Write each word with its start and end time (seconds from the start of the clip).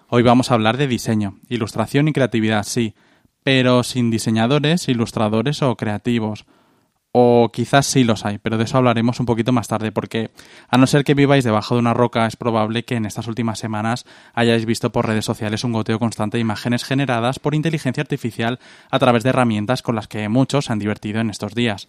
Hoy 0.08 0.22
vamos 0.22 0.50
a 0.50 0.55
hablar 0.55 0.78
de 0.78 0.86
diseño, 0.86 1.36
ilustración 1.50 2.08
y 2.08 2.14
creatividad, 2.14 2.62
sí, 2.62 2.95
pero 3.42 3.83
sin 3.83 4.10
diseñadores, 4.10 4.88
ilustradores 4.88 5.60
o 5.60 5.77
creativos. 5.77 6.47
O 7.12 7.50
quizás 7.52 7.86
sí 7.86 8.04
los 8.04 8.26
hay, 8.26 8.38
pero 8.38 8.58
de 8.58 8.64
eso 8.64 8.76
hablaremos 8.76 9.18
un 9.18 9.26
poquito 9.26 9.50
más 9.50 9.66
tarde, 9.66 9.92
porque 9.92 10.30
a 10.68 10.76
no 10.76 10.86
ser 10.86 11.04
que 11.04 11.14
viváis 11.14 11.42
debajo 11.42 11.74
de 11.74 11.80
una 11.80 11.94
roca, 11.94 12.26
es 12.26 12.36
probable 12.36 12.84
que 12.84 12.96
en 12.96 13.06
estas 13.06 13.28
últimas 13.28 13.58
semanas 13.58 14.04
hayáis 14.34 14.66
visto 14.66 14.92
por 14.92 15.06
redes 15.06 15.24
sociales 15.24 15.64
un 15.64 15.72
goteo 15.72 15.98
constante 15.98 16.36
de 16.36 16.42
imágenes 16.42 16.84
generadas 16.84 17.38
por 17.38 17.55
inteligencia 17.55 18.02
artificial 18.02 18.58
a 18.91 18.98
través 18.98 19.22
de 19.22 19.30
herramientas 19.30 19.80
con 19.83 19.94
las 19.94 20.06
que 20.06 20.28
muchos 20.28 20.66
se 20.66 20.72
han 20.72 20.78
divertido 20.78 21.20
en 21.20 21.30
estos 21.30 21.55
días. 21.55 21.88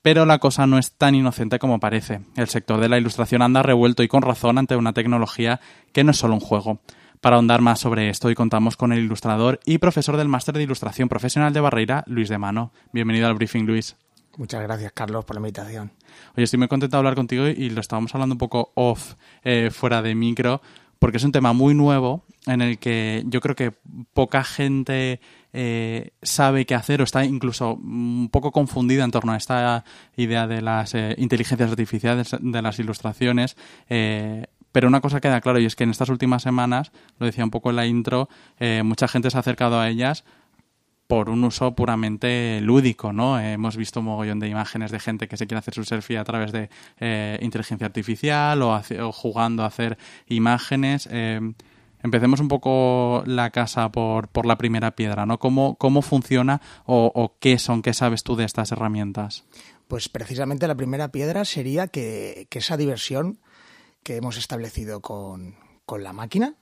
Pero 0.00 0.26
la 0.26 0.38
cosa 0.38 0.66
no 0.66 0.78
es 0.78 0.92
tan 0.92 1.14
inocente 1.14 1.58
como 1.58 1.80
parece. 1.80 2.20
El 2.36 2.48
sector 2.48 2.80
de 2.80 2.88
la 2.88 2.98
ilustración 2.98 3.42
anda 3.42 3.62
revuelto 3.62 4.02
y 4.02 4.08
con 4.08 4.22
razón 4.22 4.58
ante 4.58 4.76
una 4.76 4.92
tecnología 4.92 5.60
que 5.92 6.04
no 6.04 6.10
es 6.10 6.18
solo 6.18 6.34
un 6.34 6.40
juego. 6.40 6.80
Para 7.20 7.36
ahondar 7.36 7.62
más 7.62 7.80
sobre 7.80 8.10
esto, 8.10 8.28
hoy 8.28 8.34
contamos 8.34 8.76
con 8.76 8.92
el 8.92 8.98
ilustrador 8.98 9.60
y 9.64 9.78
profesor 9.78 10.18
del 10.18 10.28
Máster 10.28 10.54
de 10.56 10.62
Ilustración 10.62 11.08
Profesional 11.08 11.54
de 11.54 11.60
Barreira, 11.60 12.04
Luis 12.06 12.28
de 12.28 12.36
Mano. 12.36 12.70
Bienvenido 12.92 13.28
al 13.28 13.34
briefing, 13.34 13.64
Luis. 13.64 13.96
Muchas 14.36 14.62
gracias, 14.62 14.92
Carlos, 14.92 15.24
por 15.24 15.36
la 15.36 15.40
invitación. 15.40 15.92
Oye, 16.34 16.44
estoy 16.44 16.58
muy 16.58 16.68
contento 16.68 16.96
de 16.96 16.98
hablar 16.98 17.14
contigo 17.14 17.46
y 17.46 17.70
lo 17.70 17.80
estábamos 17.80 18.14
hablando 18.14 18.34
un 18.34 18.38
poco 18.38 18.72
off, 18.74 19.14
eh, 19.44 19.70
fuera 19.72 20.02
de 20.02 20.14
micro, 20.14 20.60
porque 20.98 21.18
es 21.18 21.24
un 21.24 21.32
tema 21.32 21.52
muy 21.52 21.74
nuevo 21.74 22.24
en 22.46 22.60
el 22.60 22.78
que 22.78 23.22
yo 23.26 23.40
creo 23.40 23.54
que 23.54 23.72
poca 24.12 24.42
gente 24.42 25.20
eh, 25.52 26.10
sabe 26.22 26.66
qué 26.66 26.74
hacer 26.74 27.00
o 27.00 27.04
está 27.04 27.24
incluso 27.24 27.74
un 27.74 28.28
poco 28.30 28.50
confundida 28.50 29.04
en 29.04 29.10
torno 29.10 29.32
a 29.32 29.36
esta 29.36 29.84
idea 30.16 30.46
de 30.46 30.62
las 30.62 30.94
eh, 30.94 31.14
inteligencias 31.18 31.70
artificiales, 31.70 32.36
de 32.38 32.62
las 32.62 32.78
ilustraciones. 32.78 33.56
pero 33.88 34.88
una 34.88 35.00
cosa 35.00 35.20
queda 35.20 35.40
claro 35.40 35.60
y 35.60 35.66
es 35.66 35.76
que 35.76 35.84
en 35.84 35.90
estas 35.90 36.08
últimas 36.08 36.42
semanas, 36.42 36.90
lo 37.18 37.26
decía 37.26 37.44
un 37.44 37.50
poco 37.50 37.70
en 37.70 37.76
la 37.76 37.86
intro, 37.86 38.28
mucha 38.82 39.06
gente 39.06 39.30
se 39.30 39.36
ha 39.36 39.40
acercado 39.40 39.78
a 39.78 39.88
ellas 39.88 40.24
por 41.06 41.28
un 41.28 41.44
uso 41.44 41.74
puramente 41.74 42.60
lúdico, 42.62 43.12
¿no? 43.12 43.38
hemos 43.38 43.76
visto 43.76 44.00
un 44.00 44.06
mogollón 44.06 44.40
de 44.40 44.48
imágenes 44.48 44.90
de 44.90 45.00
gente 45.00 45.28
que 45.28 45.36
se 45.36 45.46
quiere 45.46 45.58
hacer 45.58 45.74
su 45.74 45.84
selfie 45.84 46.18
a 46.18 46.24
través 46.24 46.52
de 46.52 46.70
eh, 46.98 47.38
inteligencia 47.42 47.86
artificial 47.86 48.62
o, 48.62 48.80
jugando 49.12 49.62
a 49.62 49.66
hacer 49.66 49.98
imágenes. 50.28 51.08
Eh, 51.10 51.40
empecemos 52.02 52.40
un 52.40 52.48
poco 52.48 53.22
la 53.26 53.50
casa 53.50 53.90
por, 53.90 54.28
por 54.28 54.46
la 54.46 54.56
primera 54.56 54.96
piedra, 54.96 55.26
¿no? 55.26 55.38
¿Cómo, 55.38 55.76
cómo 55.76 56.00
funciona 56.00 56.60
o, 56.86 57.36
qué 57.38 57.58
son, 57.58 57.82
qué 57.82 57.92
sabes 57.92 58.22
tú 58.22 58.36
de 58.36 58.44
estas 58.44 58.72
herramientas? 58.72 59.44
Pues 59.88 60.08
precisamente 60.08 60.66
la 60.66 60.74
primera 60.74 61.08
piedra 61.12 61.44
sería 61.44 61.88
que, 61.88 62.46
que 62.48 62.60
esa 62.60 62.76
diversión 62.76 63.38
que 64.02 64.16
hemos 64.16 64.36
establecido 64.38 65.00
con, 65.00 65.56
con 65.84 66.02
la 66.02 66.12
máquina, 66.12 66.54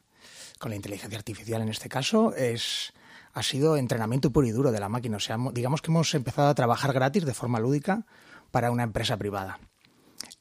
con 0.59 0.71
la 0.71 0.77
inteligencia 0.77 1.19
artificial 1.19 1.63
en 1.63 1.69
este 1.69 1.89
caso, 1.89 2.35
es 2.35 2.93
ha 3.33 3.43
sido 3.43 3.77
entrenamiento 3.77 4.31
puro 4.31 4.47
y 4.47 4.51
duro 4.51 4.73
de 4.73 4.81
la 4.81 4.89
máquina. 4.89 5.17
O 5.17 5.21
sea, 5.21 5.39
digamos 5.53 5.83
que 5.83 5.91
hemos 5.91 6.15
empezado 6.15 6.49
a 6.49 6.55
trabajar 6.55 6.93
gratis 6.93 7.25
de 7.25 7.35
forma 7.35 7.61
lúdica 7.61 8.07
para 8.51 8.71
una 8.71 8.83
empresa 8.83 9.17
privada. 9.17 9.59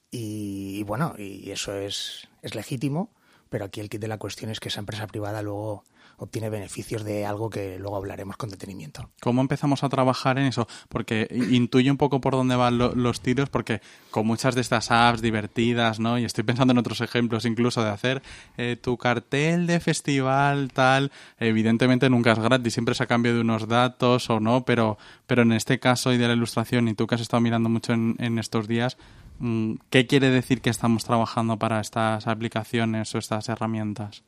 Y, 0.09 0.83
bueno, 0.83 1.15
y 1.17 1.51
eso 1.51 1.73
es, 1.73 2.27
es 2.41 2.53
legítimo, 2.53 3.13
pero 3.49 3.65
aquí 3.65 3.79
el 3.79 3.89
kit 3.89 4.01
de 4.01 4.09
la 4.09 4.17
cuestión 4.17 4.51
es 4.51 4.59
que 4.59 4.67
esa 4.67 4.81
empresa 4.81 5.07
privada 5.07 5.41
luego 5.41 5.85
obtiene 6.21 6.51
beneficios 6.51 7.03
de 7.03 7.25
algo 7.25 7.49
que 7.49 7.79
luego 7.79 7.97
hablaremos 7.97 8.37
con 8.37 8.51
detenimiento. 8.51 9.09
¿Cómo 9.21 9.41
empezamos 9.41 9.83
a 9.83 9.89
trabajar 9.89 10.37
en 10.37 10.45
eso? 10.45 10.67
Porque 10.87 11.27
intuye 11.49 11.89
un 11.89 11.97
poco 11.97 12.21
por 12.21 12.33
dónde 12.33 12.55
van 12.55 12.77
los 12.77 13.21
tiros, 13.21 13.49
porque 13.49 13.81
con 14.11 14.27
muchas 14.27 14.53
de 14.53 14.61
estas 14.61 14.91
apps 14.91 15.23
divertidas, 15.23 15.99
¿no? 15.99 16.19
Y 16.19 16.25
estoy 16.25 16.43
pensando 16.43 16.73
en 16.73 16.77
otros 16.77 17.01
ejemplos 17.01 17.45
incluso 17.45 17.83
de 17.83 17.89
hacer 17.89 18.21
eh, 18.57 18.77
tu 18.79 18.97
cartel 18.97 19.65
de 19.65 19.79
festival, 19.79 20.71
tal, 20.71 21.11
evidentemente 21.39 22.07
nunca 22.07 22.33
es 22.33 22.39
gratis, 22.39 22.71
siempre 22.71 22.93
es 22.93 23.01
a 23.01 23.07
cambio 23.07 23.33
de 23.33 23.41
unos 23.41 23.67
datos 23.67 24.29
o 24.29 24.39
no, 24.39 24.63
pero, 24.63 24.99
pero 25.25 25.41
en 25.41 25.53
este 25.53 25.79
caso 25.79 26.13
y 26.13 26.19
de 26.19 26.27
la 26.27 26.33
ilustración, 26.33 26.87
y 26.87 26.93
tú 26.93 27.07
que 27.07 27.15
has 27.15 27.21
estado 27.21 27.41
mirando 27.41 27.67
mucho 27.67 27.93
en, 27.93 28.15
en 28.19 28.37
estos 28.37 28.67
días, 28.67 28.95
mm, 29.39 29.73
¿qué 29.89 30.05
quiere 30.05 30.29
decir 30.29 30.61
que 30.61 30.69
estamos 30.69 31.03
trabajando 31.03 31.57
para 31.57 31.81
estas 31.81 32.27
aplicaciones 32.27 33.15
o 33.15 33.17
estas 33.17 33.49
herramientas? 33.49 34.23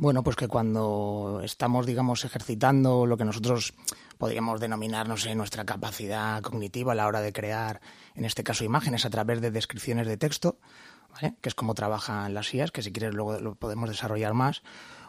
Bueno, 0.00 0.22
pues 0.22 0.34
que 0.34 0.48
cuando 0.48 1.42
estamos, 1.44 1.84
digamos, 1.84 2.24
ejercitando 2.24 3.04
lo 3.04 3.18
que 3.18 3.26
nosotros 3.26 3.74
podríamos 4.16 4.58
denominar, 4.58 5.06
no 5.06 5.18
sé, 5.18 5.34
nuestra 5.34 5.66
capacidad 5.66 6.40
cognitiva 6.40 6.92
a 6.92 6.94
la 6.94 7.06
hora 7.06 7.20
de 7.20 7.34
crear, 7.34 7.82
en 8.14 8.24
este 8.24 8.42
caso, 8.42 8.64
imágenes 8.64 9.04
a 9.04 9.10
través 9.10 9.42
de 9.42 9.50
descripciones 9.50 10.06
de 10.06 10.16
texto, 10.16 10.56
¿vale? 11.12 11.34
que 11.42 11.50
es 11.50 11.54
como 11.54 11.74
trabajan 11.74 12.32
las 12.32 12.54
IAS, 12.54 12.70
que 12.70 12.80
si 12.80 12.92
quieres 12.92 13.12
luego 13.12 13.38
lo 13.40 13.56
podemos 13.56 13.90
desarrollar 13.90 14.32
más, 14.32 14.62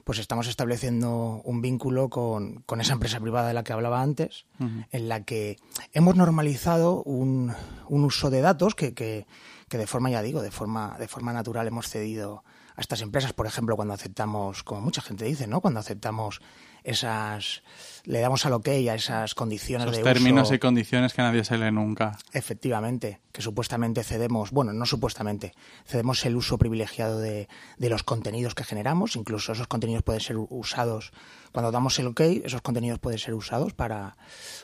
pues 0.04 0.20
estamos 0.20 0.50
estableciendo 0.50 1.42
un 1.46 1.62
vínculo 1.62 2.10
con, 2.10 2.66
esa 2.82 2.92
empresa 2.92 3.22
privada 3.22 3.48
de 3.48 3.54
la 3.54 3.64
que 3.64 3.72
hablaba 3.72 4.02
antes, 4.02 4.46
en 4.60 5.08
la 5.08 5.24
que 5.24 5.56
hemos 5.94 6.18
normalizado 6.18 7.02
un, 7.04 7.54
un 7.88 8.04
uso 8.04 8.30
de 8.30 8.42
datos 8.42 8.76
que, 8.76 8.94
que, 8.94 9.26
que, 9.70 9.78
de 9.78 9.88
forma, 9.88 10.10
ya 10.10 10.22
digo, 10.22 10.42
de 10.42 10.52
forma, 10.52 10.98
de 11.00 11.08
forma 11.08 11.32
natural 11.32 11.66
hemos 11.66 11.88
cedido 11.88 12.44
a 12.82 12.84
estas 12.84 13.02
empresas, 13.02 13.34
por 13.34 13.46
ejemplo, 13.46 13.76
cuando 13.76 13.94
aceptamos, 13.94 14.64
como 14.64 14.82
mucha 14.82 15.02
gente 15.02 15.26
dice, 15.26 15.48
¿no? 15.48 15.62
Cuando 15.62 15.80
aceptamos 15.80 16.42
esas, 16.84 17.62
le 18.06 18.20
damos 18.20 18.46
al 18.46 18.54
ok 18.54 18.68
a 18.68 18.96
esas 18.96 19.36
condiciones 19.36 19.86
Esos 19.86 19.98
de 19.98 20.04
términos 20.04 20.52
y 20.52 20.58
condiciones 20.58 21.14
que 21.14 21.22
nadie 21.22 21.44
se 21.44 21.58
lee 21.58 21.72
nunca. 21.72 22.18
Efectivamente, 22.34 23.22
que 23.32 23.42
supuestamente 23.42 24.04
cedemos, 24.04 24.52
bueno, 24.52 24.74
no 24.74 24.86
supuestamente, 24.86 25.54
cedemos 25.86 26.26
el 26.26 26.36
uso 26.36 26.58
privilegiado 26.58 27.20
de, 27.20 27.48
de 27.78 27.90
los 27.90 28.04
contenidos 28.04 28.56
que 28.56 28.64
generamos, 28.64 29.16
incluso 29.16 29.52
esos 29.52 29.68
contenidos 29.68 30.04
pueden 30.04 30.22
ser 30.22 30.38
usados, 30.38 31.12
cuando 31.52 31.72
damos 31.72 32.00
el 32.00 32.08
ok, 32.08 32.22
esos 32.44 32.62
contenidos 32.62 33.00
pueden 33.00 33.20
ser 33.20 33.36
usados 33.36 33.74
para, 33.74 34.18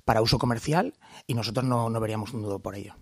para 0.06 0.22
uso 0.22 0.40
comercial 0.40 0.96
y 1.28 1.36
nosotros 1.36 1.66
no, 1.66 1.90
no 1.90 2.00
veríamos 2.00 2.34
un 2.34 2.42
nudo 2.42 2.60
por 2.60 2.76
ello. 2.76 2.96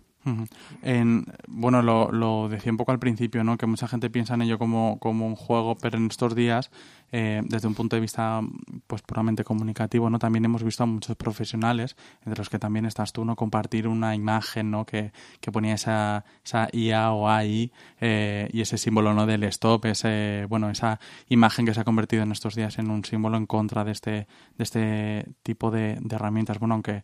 En, 0.81 1.25
bueno, 1.47 1.81
lo, 1.81 2.49
decía 2.49 2.71
un 2.71 2.77
poco 2.77 2.91
al 2.91 2.99
principio, 2.99 3.43
¿no? 3.43 3.57
que 3.57 3.67
mucha 3.67 3.87
gente 3.87 4.09
piensa 4.09 4.33
en 4.33 4.41
ello 4.41 4.57
como, 4.57 4.97
como 4.99 5.27
un 5.27 5.35
juego, 5.35 5.75
pero 5.75 5.97
en 5.97 6.07
estos 6.07 6.33
días, 6.35 6.71
eh, 7.11 7.41
desde 7.45 7.67
un 7.67 7.75
punto 7.75 7.95
de 7.95 8.01
vista 8.01 8.41
pues 8.87 9.01
puramente 9.03 9.43
comunicativo, 9.43 10.09
¿no? 10.09 10.17
también 10.17 10.45
hemos 10.45 10.63
visto 10.63 10.83
a 10.83 10.87
muchos 10.87 11.15
profesionales, 11.15 11.95
entre 12.25 12.39
los 12.39 12.49
que 12.49 12.57
también 12.57 12.85
estás 12.85 13.13
tú, 13.13 13.23
¿no? 13.23 13.35
compartir 13.35 13.87
una 13.87 14.15
imagen 14.15 14.71
¿no? 14.71 14.85
que, 14.85 15.11
que 15.39 15.51
ponía 15.51 15.75
esa, 15.75 16.25
esa 16.43 16.69
IA 16.71 17.11
o 17.11 17.29
AI 17.29 17.71
eh, 18.01 18.49
y 18.51 18.61
ese 18.61 18.77
símbolo 18.77 19.13
¿no? 19.13 19.25
del 19.25 19.43
stop, 19.43 19.85
ese, 19.85 20.45
bueno, 20.49 20.69
esa 20.69 20.99
imagen 21.29 21.65
que 21.65 21.73
se 21.73 21.81
ha 21.81 21.83
convertido 21.83 22.23
en 22.23 22.31
estos 22.31 22.55
días 22.55 22.79
en 22.79 22.89
un 22.89 23.05
símbolo 23.05 23.37
en 23.37 23.45
contra 23.45 23.83
de 23.83 23.91
este, 23.91 24.27
de 24.57 24.63
este 24.63 25.25
tipo 25.43 25.69
de, 25.69 25.97
de 26.01 26.15
herramientas. 26.15 26.59
Bueno, 26.59 26.73
aunque 26.75 27.03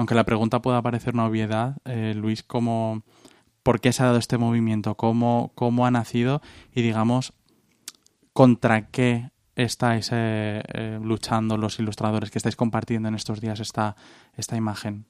aunque 0.00 0.14
la 0.14 0.24
pregunta 0.24 0.62
pueda 0.62 0.80
parecer 0.80 1.12
una 1.12 1.26
obviedad, 1.26 1.76
eh, 1.84 2.14
Luis, 2.16 2.42
¿cómo, 2.42 3.02
¿por 3.62 3.82
qué 3.82 3.92
se 3.92 4.02
ha 4.02 4.06
dado 4.06 4.18
este 4.18 4.38
movimiento? 4.38 4.94
¿Cómo, 4.94 5.52
cómo 5.54 5.84
ha 5.84 5.90
nacido? 5.90 6.40
Y 6.74 6.80
digamos, 6.80 7.34
¿contra 8.32 8.88
qué 8.88 9.30
estáis 9.56 10.08
eh, 10.10 10.62
eh, 10.72 10.98
luchando 11.02 11.58
los 11.58 11.78
ilustradores 11.80 12.30
que 12.30 12.38
estáis 12.38 12.56
compartiendo 12.56 13.10
en 13.10 13.14
estos 13.14 13.42
días 13.42 13.60
esta, 13.60 13.94
esta 14.38 14.56
imagen? 14.56 15.04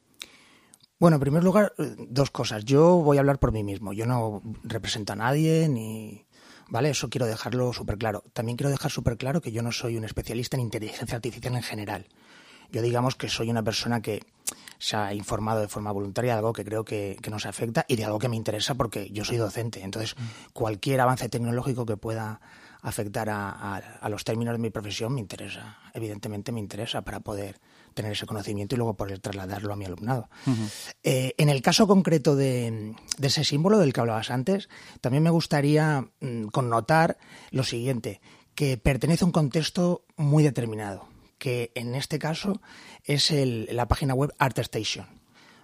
Bueno, 0.99 1.19
en 1.19 1.21
primer 1.21 1.45
lugar, 1.45 1.73
dos 2.09 2.33
cosas. 2.33 2.65
Yo 2.65 2.97
voy 2.97 3.19
a 3.19 3.21
hablar 3.21 3.39
por 3.39 3.53
mí 3.53 3.63
mismo. 3.63 3.93
Yo 3.93 4.07
no 4.07 4.43
represento 4.65 5.13
a 5.13 5.17
nadie 5.17 5.69
ni... 5.69 6.27
¿Vale? 6.69 6.91
Eso 6.91 7.11
quiero 7.11 7.27
dejarlo 7.27 7.73
súper 7.73 7.97
claro. 7.97 8.25
También 8.33 8.57
quiero 8.57 8.71
dejar 8.71 8.91
súper 8.91 9.17
claro 9.17 9.41
que 9.41 9.53
yo 9.53 9.63
no 9.63 9.71
soy 9.71 9.97
un 9.97 10.05
especialista 10.05 10.57
en 10.57 10.63
inteligencia 10.63 11.15
artificial 11.15 11.55
en 11.55 11.63
general. 11.63 12.09
Yo 12.73 12.83
digamos 12.83 13.17
que 13.17 13.29
soy 13.29 13.51
una 13.51 13.63
persona 13.63 14.01
que 14.01 14.23
se 14.79 14.97
ha 14.97 15.13
informado 15.13 15.61
de 15.61 15.69
forma 15.69 15.93
voluntaria 15.93 16.33
de 16.33 16.39
algo 16.39 16.53
que 16.53 16.65
creo 16.65 16.85
que, 16.85 17.19
que 17.21 17.31
nos 17.31 17.45
afecta 17.45 17.85
y 17.87 17.97
de 17.97 18.05
algo 18.05 18.19
que 18.19 18.29
me 18.29 18.37
interesa 18.37 18.75
porque 18.75 19.11
yo 19.11 19.25
soy 19.25 19.37
docente. 19.37 19.83
Entonces, 19.83 20.17
mm. 20.17 20.53
cualquier 20.53 21.01
avance 21.01 21.29
tecnológico 21.29 21.85
que 21.85 21.97
pueda 21.97 22.41
afectar 22.83 23.29
a, 23.31 24.09
los 24.09 24.25
términos 24.25 24.53
de 24.53 24.59
mi 24.59 24.71
profesión, 24.71 25.15
me 25.15 25.21
interesa. 25.21 25.79
Evidentemente 25.93 26.53
me 26.53 26.61
interesa 26.61 27.03
para 27.03 27.21
poder 27.21 27.61
tener 27.95 28.13
ese 28.13 28.27
conocimiento 28.27 28.75
y 28.75 28.79
luego 28.79 28.95
poder 28.95 29.19
trasladarlo 29.19 29.73
a 29.73 29.77
mi 29.77 29.85
alumnado. 29.85 30.29
Eh, 31.03 31.35
en 31.37 31.49
el 31.49 31.61
caso 31.61 31.87
concreto 31.87 32.37
de, 32.37 32.95
ese 33.21 33.45
símbolo 33.45 33.79
del 33.79 33.93
que 33.93 34.01
hablabas 34.01 34.31
antes, 34.31 34.69
también 35.01 35.23
me 35.23 35.31
gustaría 35.31 36.07
mm, 36.21 36.47
connotar 36.47 37.19
lo 37.51 37.65
siguiente, 37.65 38.21
que 38.55 38.79
pertenece 38.79 39.25
a 39.25 39.27
un 39.27 39.33
contexto 39.33 40.05
muy 40.17 40.43
determinado, 40.43 41.07
que 41.41 41.73
en 41.75 41.97
este 41.97 42.21
caso 42.21 42.61
es 43.03 43.33
la 43.33 43.89
página 43.89 44.15
web 44.15 44.33
ArtStation. 44.39 45.07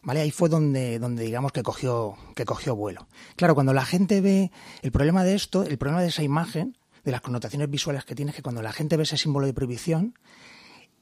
¿Vale? 0.03 0.21
Ahí 0.21 0.31
fue 0.31 0.49
donde, 0.49 0.99
donde 0.99 1.25
digamos 1.25 1.53
que 1.53 1.63
cogió, 1.63 2.17
que 2.35 2.45
cogió 2.45 2.75
vuelo. 2.77 3.09
Claro, 3.35 3.55
cuando 3.55 3.73
la 3.73 3.85
gente 3.85 4.21
ve 4.21 4.53
el 4.83 4.93
problema 4.93 5.25
de 5.25 5.35
esto, 5.35 5.65
el 5.65 5.79
problema 5.79 6.01
de 6.01 6.09
esa 6.09 6.23
imagen, 6.23 6.79
de 7.05 7.11
las 7.11 7.21
connotaciones 7.21 7.69
visuales 7.69 8.05
que 8.05 8.15
tiene, 8.15 8.31
es 8.31 8.37
que 8.37 8.43
cuando 8.43 8.63
la 8.63 8.73
gente 8.73 8.97
ve 8.97 9.03
ese 9.03 9.19
símbolo 9.19 9.47
de 9.47 9.53
prohibición, 9.53 10.15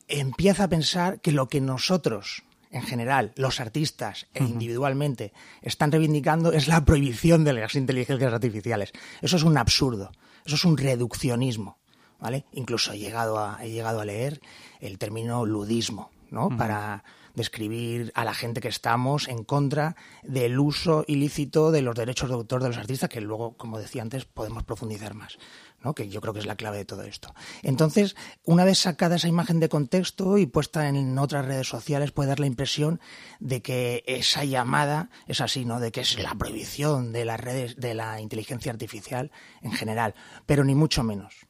empieza 0.08 0.64
a 0.64 0.68
pensar 0.68 1.20
que 1.20 1.32
lo 1.32 1.48
que 1.48 1.60
nosotros, 1.60 2.44
en 2.70 2.82
general, 2.82 3.32
los 3.36 3.60
artistas 3.60 4.26
e 4.32 4.42
individualmente, 4.42 5.32
están 5.60 5.92
reivindicando 5.92 6.52
es 6.52 6.66
la 6.66 6.84
prohibición 6.84 7.44
de 7.44 7.52
las 7.52 7.74
inteligencias 7.74 8.32
artificiales. 8.32 8.92
Eso 9.20 9.36
es 9.36 9.42
un 9.42 9.58
absurdo, 9.58 10.12
eso 10.46 10.56
es 10.56 10.64
un 10.64 10.78
reduccionismo. 10.78 11.78
¿Vale? 12.24 12.46
Incluso 12.52 12.94
he 12.94 12.98
llegado 12.98 13.38
a, 13.38 13.62
he 13.62 13.70
llegado 13.70 14.00
a 14.00 14.04
leer 14.06 14.40
el 14.80 14.96
término 14.96 15.44
ludismo, 15.44 16.10
¿no? 16.30 16.48
Para 16.56 17.04
describir 17.34 18.12
a 18.14 18.24
la 18.24 18.32
gente 18.32 18.62
que 18.62 18.68
estamos 18.68 19.28
en 19.28 19.44
contra 19.44 19.94
del 20.22 20.58
uso 20.58 21.04
ilícito 21.06 21.70
de 21.70 21.82
los 21.82 21.94
derechos 21.94 22.30
de 22.30 22.36
autor 22.36 22.62
de 22.62 22.68
los 22.68 22.78
artistas, 22.78 23.10
que 23.10 23.20
luego, 23.20 23.58
como 23.58 23.78
decía 23.78 24.00
antes, 24.00 24.24
podemos 24.24 24.62
profundizar 24.62 25.12
más. 25.12 25.36
¿no? 25.82 25.94
que 25.94 26.08
yo 26.08 26.22
creo 26.22 26.32
que 26.32 26.40
es 26.40 26.46
la 26.46 26.56
clave 26.56 26.78
de 26.78 26.86
todo 26.86 27.02
esto. 27.02 27.34
Entonces, 27.62 28.16
una 28.44 28.64
vez 28.64 28.78
sacada 28.78 29.16
esa 29.16 29.28
imagen 29.28 29.60
de 29.60 29.68
contexto 29.68 30.38
y 30.38 30.46
puesta 30.46 30.88
en 30.88 31.18
otras 31.18 31.44
redes 31.44 31.68
sociales, 31.68 32.10
puede 32.10 32.30
dar 32.30 32.40
la 32.40 32.46
impresión 32.46 33.00
de 33.38 33.60
que 33.60 34.02
esa 34.06 34.44
llamada 34.44 35.10
es 35.26 35.42
así, 35.42 35.66
¿no? 35.66 35.80
De 35.80 35.92
que 35.92 36.00
es 36.00 36.18
la 36.18 36.34
prohibición 36.36 37.12
de 37.12 37.26
las 37.26 37.38
redes, 37.38 37.76
de 37.76 37.92
la 37.92 38.18
inteligencia 38.22 38.72
artificial 38.72 39.30
en 39.60 39.72
general, 39.72 40.14
pero 40.46 40.64
ni 40.64 40.74
mucho 40.74 41.02
menos. 41.02 41.43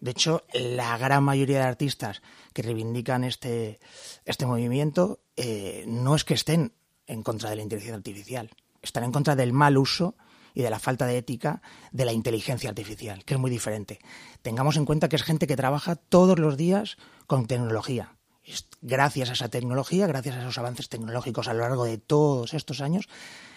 De 0.00 0.10
hecho, 0.10 0.44
la 0.52 0.98
gran 0.98 1.24
mayoría 1.24 1.58
de 1.58 1.64
artistas 1.64 2.22
que 2.52 2.62
reivindican 2.62 3.24
este, 3.24 3.80
este 4.24 4.46
movimiento 4.46 5.20
eh, 5.36 5.84
no 5.86 6.14
es 6.14 6.24
que 6.24 6.34
estén 6.34 6.72
en 7.06 7.22
contra 7.22 7.50
de 7.50 7.56
la 7.56 7.62
inteligencia 7.62 7.96
artificial, 7.96 8.50
están 8.82 9.04
en 9.04 9.12
contra 9.12 9.36
del 9.36 9.52
mal 9.52 9.78
uso 9.78 10.14
y 10.54 10.62
de 10.62 10.70
la 10.70 10.78
falta 10.78 11.06
de 11.06 11.18
ética 11.18 11.60
de 11.92 12.04
la 12.04 12.12
inteligencia 12.12 12.70
artificial, 12.70 13.24
que 13.24 13.34
es 13.34 13.40
muy 13.40 13.50
diferente. 13.50 13.98
Tengamos 14.42 14.76
en 14.76 14.86
cuenta 14.86 15.08
que 15.08 15.16
es 15.16 15.22
gente 15.22 15.46
que 15.46 15.56
trabaja 15.56 15.96
todos 15.96 16.38
los 16.38 16.56
días 16.56 16.96
con 17.26 17.46
tecnología. 17.46 18.16
Gracias 18.80 19.28
a 19.30 19.32
esa 19.32 19.48
tecnología, 19.48 20.06
gracias 20.06 20.36
a 20.36 20.40
esos 20.40 20.56
avances 20.58 20.88
tecnológicos 20.88 21.48
a 21.48 21.52
lo 21.52 21.60
largo 21.60 21.84
de 21.84 21.98
todos 21.98 22.54
estos 22.54 22.80
años, 22.80 23.08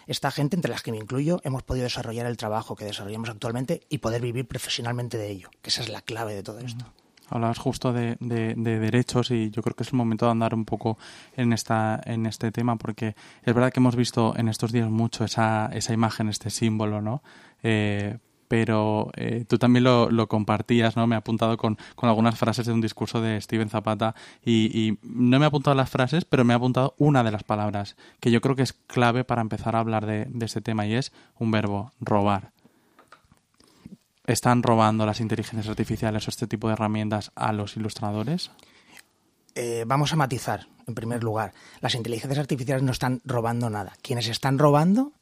esta 0.09 0.31
gente, 0.31 0.55
entre 0.55 0.71
las 0.71 0.81
que 0.81 0.91
me 0.91 0.97
incluyo, 0.97 1.39
hemos 1.43 1.61
podido 1.61 1.83
desarrollar 1.83 2.25
el 2.25 2.35
trabajo 2.35 2.75
que 2.75 2.83
desarrollamos 2.83 3.29
actualmente 3.29 3.81
y 3.89 3.99
poder 3.99 4.23
vivir 4.23 4.47
profesionalmente 4.47 5.19
de 5.19 5.29
ello, 5.29 5.49
que 5.61 5.69
esa 5.69 5.81
es 5.81 5.89
la 5.89 6.01
clave 6.01 6.33
de 6.33 6.41
todo 6.41 6.59
esto. 6.59 6.83
Hablabas 7.29 7.59
justo 7.59 7.93
de, 7.93 8.17
derechos 8.19 9.29
y 9.29 9.51
yo 9.51 9.61
creo 9.61 9.75
que 9.75 9.83
es 9.83 9.89
el 9.89 9.97
momento 9.97 10.25
de 10.25 10.31
andar 10.31 10.55
un 10.55 10.65
poco 10.65 10.97
en 11.35 11.53
esta 11.53 12.01
en 12.05 12.25
este 12.25 12.51
tema 12.51 12.75
porque 12.77 13.15
es 13.43 13.53
verdad 13.53 13.71
que 13.71 13.79
hemos 13.79 13.95
visto 13.95 14.33
en 14.35 14.47
estos 14.47 14.71
días 14.71 14.89
mucho 14.89 15.25
esa, 15.25 15.69
esa 15.71 15.93
imagen, 15.93 16.27
este 16.27 16.49
símbolo, 16.49 17.03
¿no? 17.03 17.21
Eh, 17.61 18.17
pero 18.49 19.11
eh, 19.15 19.45
tú 19.47 19.57
también 19.57 19.85
lo, 19.85 20.27
compartías, 20.27 20.97
¿no? 20.97 21.07
Me 21.07 21.15
he 21.15 21.17
apuntado 21.17 21.55
con, 21.55 21.77
algunas 22.01 22.37
frases 22.37 22.65
de 22.65 22.73
un 22.73 22.81
discurso 22.81 23.21
de 23.21 23.39
Steven 23.39 23.69
Zapata 23.69 24.15
y, 24.43 24.97
no 25.03 25.39
me 25.39 25.45
he 25.45 25.47
apuntado 25.47 25.75
las 25.75 25.89
frases, 25.89 26.25
pero 26.25 26.43
me 26.43 26.53
he 26.53 26.57
apuntado 26.57 26.95
una 26.97 27.23
de 27.23 27.31
las 27.31 27.43
palabras 27.43 27.95
que 28.19 28.31
yo 28.31 28.41
creo 28.41 28.57
que 28.57 28.63
es 28.63 28.73
clave 28.73 29.23
para 29.23 29.41
empezar 29.41 29.75
a 29.75 29.79
hablar 29.79 30.05
de, 30.05 30.25
de 30.25 30.45
este 30.45 30.59
tema 30.59 30.85
y 30.85 30.95
es 30.95 31.13
un 31.37 31.51
verbo, 31.51 31.93
robar. 32.01 32.51
¿Están 34.25 34.63
robando 34.63 35.05
las 35.05 35.21
inteligencias 35.21 35.69
artificiales 35.69 36.27
o 36.27 36.29
este 36.29 36.47
tipo 36.47 36.67
de 36.67 36.73
herramientas 36.73 37.31
a 37.35 37.53
los 37.53 37.77
ilustradores? 37.77 38.51
Eh, 39.55 39.83
vamos 39.85 40.13
a 40.13 40.15
matizar, 40.15 40.67
en 40.87 40.95
primer 40.95 41.23
lugar. 41.23 41.53
Las 41.81 41.93
inteligencias 41.93 42.39
artificiales 42.39 42.83
no 42.83 42.91
están 42.91 43.21
robando 43.25 43.69
nada. 43.69 43.93
Quienes 44.01 44.27
están 44.27 44.57
robando 44.57 45.13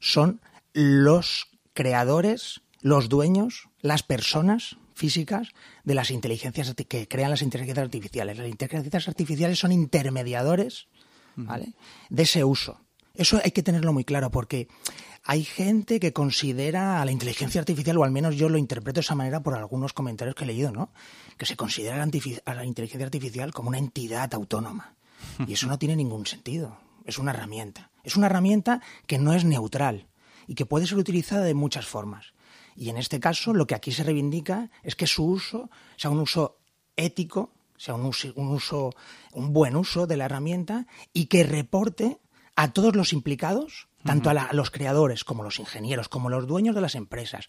son 0.00 0.40
los 0.72 1.48
creadores 1.74 2.62
los 2.84 3.08
dueños, 3.08 3.70
las 3.80 4.02
personas 4.02 4.76
físicas 4.92 5.48
de 5.84 5.94
las 5.94 6.10
inteligencias 6.10 6.74
que 6.86 7.08
crean 7.08 7.30
las 7.30 7.40
inteligencias 7.40 7.82
artificiales. 7.82 8.36
Las 8.36 8.46
inteligencias 8.46 9.08
artificiales 9.08 9.58
son 9.58 9.72
intermediadores 9.72 10.86
¿vale? 11.34 11.72
de 12.10 12.22
ese 12.22 12.44
uso. 12.44 12.82
Eso 13.14 13.40
hay 13.42 13.52
que 13.52 13.62
tenerlo 13.62 13.94
muy 13.94 14.04
claro 14.04 14.30
porque 14.30 14.68
hay 15.24 15.44
gente 15.44 15.98
que 15.98 16.12
considera 16.12 17.00
a 17.00 17.06
la 17.06 17.10
inteligencia 17.10 17.58
artificial, 17.58 17.96
o 17.96 18.04
al 18.04 18.10
menos 18.10 18.36
yo 18.36 18.50
lo 18.50 18.58
interpreto 18.58 18.98
de 18.98 19.04
esa 19.04 19.14
manera 19.14 19.42
por 19.42 19.54
algunos 19.54 19.94
comentarios 19.94 20.34
que 20.34 20.44
he 20.44 20.46
leído, 20.46 20.70
¿no? 20.70 20.92
Que 21.38 21.46
se 21.46 21.56
considera 21.56 22.02
a 22.02 22.54
la 22.54 22.64
inteligencia 22.66 23.06
artificial 23.06 23.54
como 23.54 23.70
una 23.70 23.78
entidad 23.78 24.34
autónoma. 24.34 24.94
Y 25.46 25.54
eso 25.54 25.68
no 25.68 25.78
tiene 25.78 25.96
ningún 25.96 26.26
sentido. 26.26 26.76
Es 27.06 27.18
una 27.18 27.30
herramienta. 27.30 27.90
Es 28.02 28.16
una 28.16 28.26
herramienta 28.26 28.82
que 29.06 29.18
no 29.18 29.32
es 29.32 29.46
neutral 29.46 30.06
y 30.46 30.54
que 30.54 30.66
puede 30.66 30.86
ser 30.86 30.98
utilizada 30.98 31.44
de 31.44 31.54
muchas 31.54 31.86
formas. 31.86 32.34
Y 32.76 32.90
en 32.90 32.96
este 32.96 33.20
caso 33.20 33.54
lo 33.54 33.66
que 33.66 33.74
aquí 33.74 33.92
se 33.92 34.04
reivindica 34.04 34.70
es 34.82 34.96
que 34.96 35.06
su 35.06 35.24
uso 35.24 35.70
sea 35.96 36.10
un 36.10 36.20
uso 36.20 36.58
ético, 36.96 37.52
sea 37.76 37.94
un 37.94 38.06
uso, 38.06 38.92
un, 39.32 39.52
buen 39.52 39.76
uso 39.76 40.06
de 40.06 40.16
la 40.16 40.26
herramienta 40.26 40.86
y 41.12 41.26
que 41.26 41.44
reporte 41.44 42.20
a 42.56 42.72
todos 42.72 42.94
los 42.94 43.12
implicados, 43.12 43.88
tanto 44.04 44.30
a, 44.30 44.52
los 44.52 44.70
creadores 44.70 45.24
como 45.24 45.42
los 45.42 45.58
ingenieros, 45.58 46.08
como 46.08 46.30
los 46.30 46.46
dueños 46.46 46.74
de 46.74 46.80
las 46.80 46.94
empresas, 46.94 47.48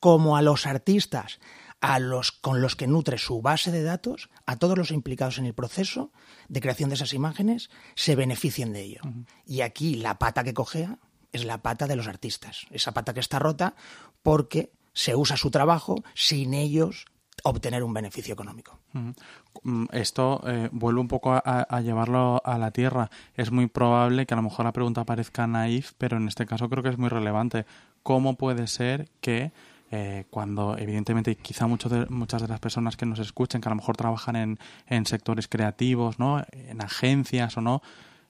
como 0.00 0.36
a 0.36 0.42
los 0.42 0.66
artistas, 0.66 1.40
a 1.80 1.98
los 1.98 2.32
con 2.32 2.60
los 2.60 2.76
que 2.76 2.86
nutre 2.86 3.18
su 3.18 3.40
base 3.40 3.70
de 3.70 3.82
datos, 3.82 4.30
a 4.46 4.56
todos 4.56 4.78
los 4.78 4.90
implicados 4.90 5.38
en 5.38 5.46
el 5.46 5.54
proceso 5.54 6.12
de 6.48 6.60
creación 6.60 6.88
de 6.90 6.96
esas 6.96 7.14
imágenes, 7.14 7.70
se 7.94 8.16
beneficien 8.16 8.72
de 8.72 8.82
ello. 8.82 9.00
Y 9.44 9.60
aquí 9.62 9.96
la 9.96 10.18
pata 10.18 10.44
que 10.44 10.54
cogea 10.54 10.98
es 11.32 11.44
la 11.44 11.58
pata 11.58 11.86
de 11.86 11.96
los 11.96 12.08
artistas, 12.08 12.66
esa 12.70 12.92
pata 12.92 13.14
que 13.14 13.20
está 13.20 13.38
rota 13.38 13.74
porque 14.22 14.72
se 14.92 15.14
usa 15.14 15.36
su 15.36 15.50
trabajo 15.50 16.02
sin 16.14 16.54
ellos 16.54 17.06
obtener 17.44 17.82
un 17.82 17.94
beneficio 17.94 18.34
económico. 18.34 18.78
Mm, 18.92 19.84
esto 19.92 20.42
eh, 20.46 20.68
vuelve 20.72 21.00
un 21.00 21.08
poco 21.08 21.32
a, 21.32 21.80
llevarlo 21.80 22.42
a 22.44 22.58
la 22.58 22.70
tierra. 22.70 23.10
Es 23.34 23.50
muy 23.50 23.66
probable 23.66 24.26
que 24.26 24.34
a 24.34 24.36
lo 24.36 24.42
mejor 24.42 24.64
la 24.64 24.72
pregunta 24.72 25.04
parezca 25.04 25.46
naif, 25.46 25.92
pero 25.98 26.16
en 26.16 26.28
este 26.28 26.46
caso 26.46 26.68
creo 26.68 26.82
que 26.82 26.90
es 26.90 26.98
muy 26.98 27.08
relevante. 27.08 27.64
¿Cómo 28.02 28.34
puede 28.34 28.66
ser 28.66 29.08
que 29.20 29.52
eh, 29.90 30.24
cuando 30.30 30.76
evidentemente 30.76 31.36
quizá 31.36 31.66
muchas 31.66 32.42
de 32.42 32.48
las 32.48 32.60
personas 32.60 32.96
que 32.96 33.06
nos 33.06 33.18
escuchen, 33.20 33.60
que 33.60 33.68
a 33.68 33.70
lo 33.70 33.76
mejor 33.76 33.96
trabajan 33.96 34.36
en, 34.36 34.58
en 34.86 35.06
sectores 35.06 35.48
creativos, 35.48 36.18
¿no? 36.18 36.44
en 36.52 36.82
agencias 36.82 37.56
o 37.56 37.60
no, 37.60 37.82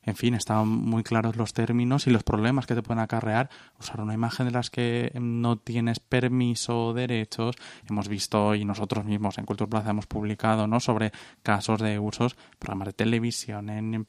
en 0.08 0.16
fin, 0.16 0.32
están 0.32 0.66
muy 0.66 1.02
claros 1.02 1.36
los 1.36 1.52
términos 1.52 2.06
y 2.06 2.10
los 2.10 2.22
problemas 2.22 2.66
que 2.66 2.74
te 2.74 2.82
pueden 2.82 3.02
acarrear 3.02 3.50
usar 3.78 4.00
una 4.00 4.14
imagen 4.14 4.46
de 4.46 4.52
las 4.52 4.70
que 4.70 5.12
no 5.20 5.58
tienes 5.58 6.00
permiso 6.00 6.86
o 6.86 6.94
derechos. 6.94 7.56
Hemos 7.90 8.08
visto 8.08 8.54
y 8.54 8.64
nosotros 8.64 9.04
mismos 9.04 9.36
en 9.36 9.44
Cultura 9.44 9.68
Plaza 9.68 9.90
hemos 9.90 10.06
publicado 10.06 10.66
¿no? 10.66 10.80
sobre 10.80 11.12
casos 11.42 11.82
de 11.82 11.98
usos, 11.98 12.36
programas 12.58 12.86
de 12.86 12.92
televisión, 12.94 13.68
en, 13.68 14.06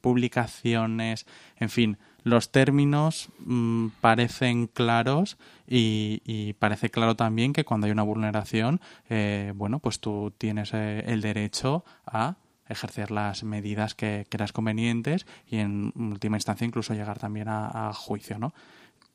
publicaciones, 0.00 1.26
en 1.56 1.68
fin, 1.68 1.98
los 2.22 2.50
términos 2.50 3.28
mm, 3.40 3.88
parecen 4.00 4.66
claros 4.66 5.36
y, 5.68 6.54
parece 6.54 6.88
claro 6.88 7.16
también 7.16 7.52
que 7.52 7.66
cuando 7.66 7.84
hay 7.84 7.92
una 7.92 8.02
vulneración, 8.02 8.80
eh, 9.10 9.52
bueno, 9.54 9.78
pues 9.78 10.00
tú 10.00 10.32
tienes 10.38 10.72
eh, 10.72 11.04
el 11.06 11.20
derecho 11.20 11.84
a 12.06 12.36
ejercer 12.68 13.10
las 13.10 13.44
medidas 13.44 13.94
que 13.94 14.26
creas 14.28 14.52
convenientes 14.52 15.26
y 15.46 15.58
en 15.58 15.92
última 15.96 16.36
instancia 16.36 16.66
incluso 16.66 16.94
llegar 16.94 17.18
también 17.18 17.48
a, 17.48 17.92
juicio, 17.94 18.38
¿no? 18.38 18.54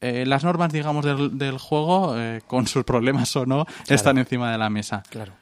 Eh, 0.01 0.25
las 0.25 0.45
normas, 0.45 0.71
digamos, 0.71 1.03
del, 1.03 1.57
juego, 1.57 2.17
eh, 2.17 2.41
con 2.47 2.67
sus 2.67 2.85
problemas 2.85 3.35
o 3.35 3.45
no, 3.45 3.65
están 3.87 4.17
encima 4.17 4.49
de 4.51 4.57
la 4.57 4.69
mesa. 4.69 5.03
Claro. 5.09 5.33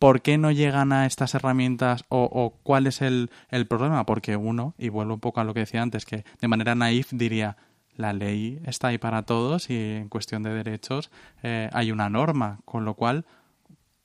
¿Por 0.00 0.22
qué 0.22 0.38
no 0.38 0.50
llegan 0.50 0.92
a 0.92 1.04
estas 1.04 1.34
herramientas 1.34 2.04
o, 2.08 2.54
cuál 2.62 2.86
es 2.86 3.02
el, 3.02 3.30
problema? 3.68 4.06
Porque 4.06 4.34
uno, 4.34 4.74
y 4.78 4.88
vuelvo 4.88 5.12
un 5.12 5.20
poco 5.20 5.40
a 5.40 5.44
lo 5.44 5.52
que 5.52 5.60
decía 5.60 5.82
antes, 5.82 6.06
que 6.06 6.24
de 6.40 6.48
manera 6.48 6.74
naif 6.74 7.08
diría, 7.10 7.58
la 7.96 8.14
ley 8.14 8.62
está 8.64 8.88
ahí 8.88 8.96
para 8.98 9.24
todos 9.24 9.68
y 9.68 9.74
en 9.76 10.08
cuestión 10.08 10.42
de 10.42 10.54
derechos 10.54 11.10
eh, 11.42 11.68
hay 11.74 11.92
una 11.92 12.08
norma, 12.08 12.60
con 12.64 12.86
lo 12.86 12.94
cual, 12.94 13.26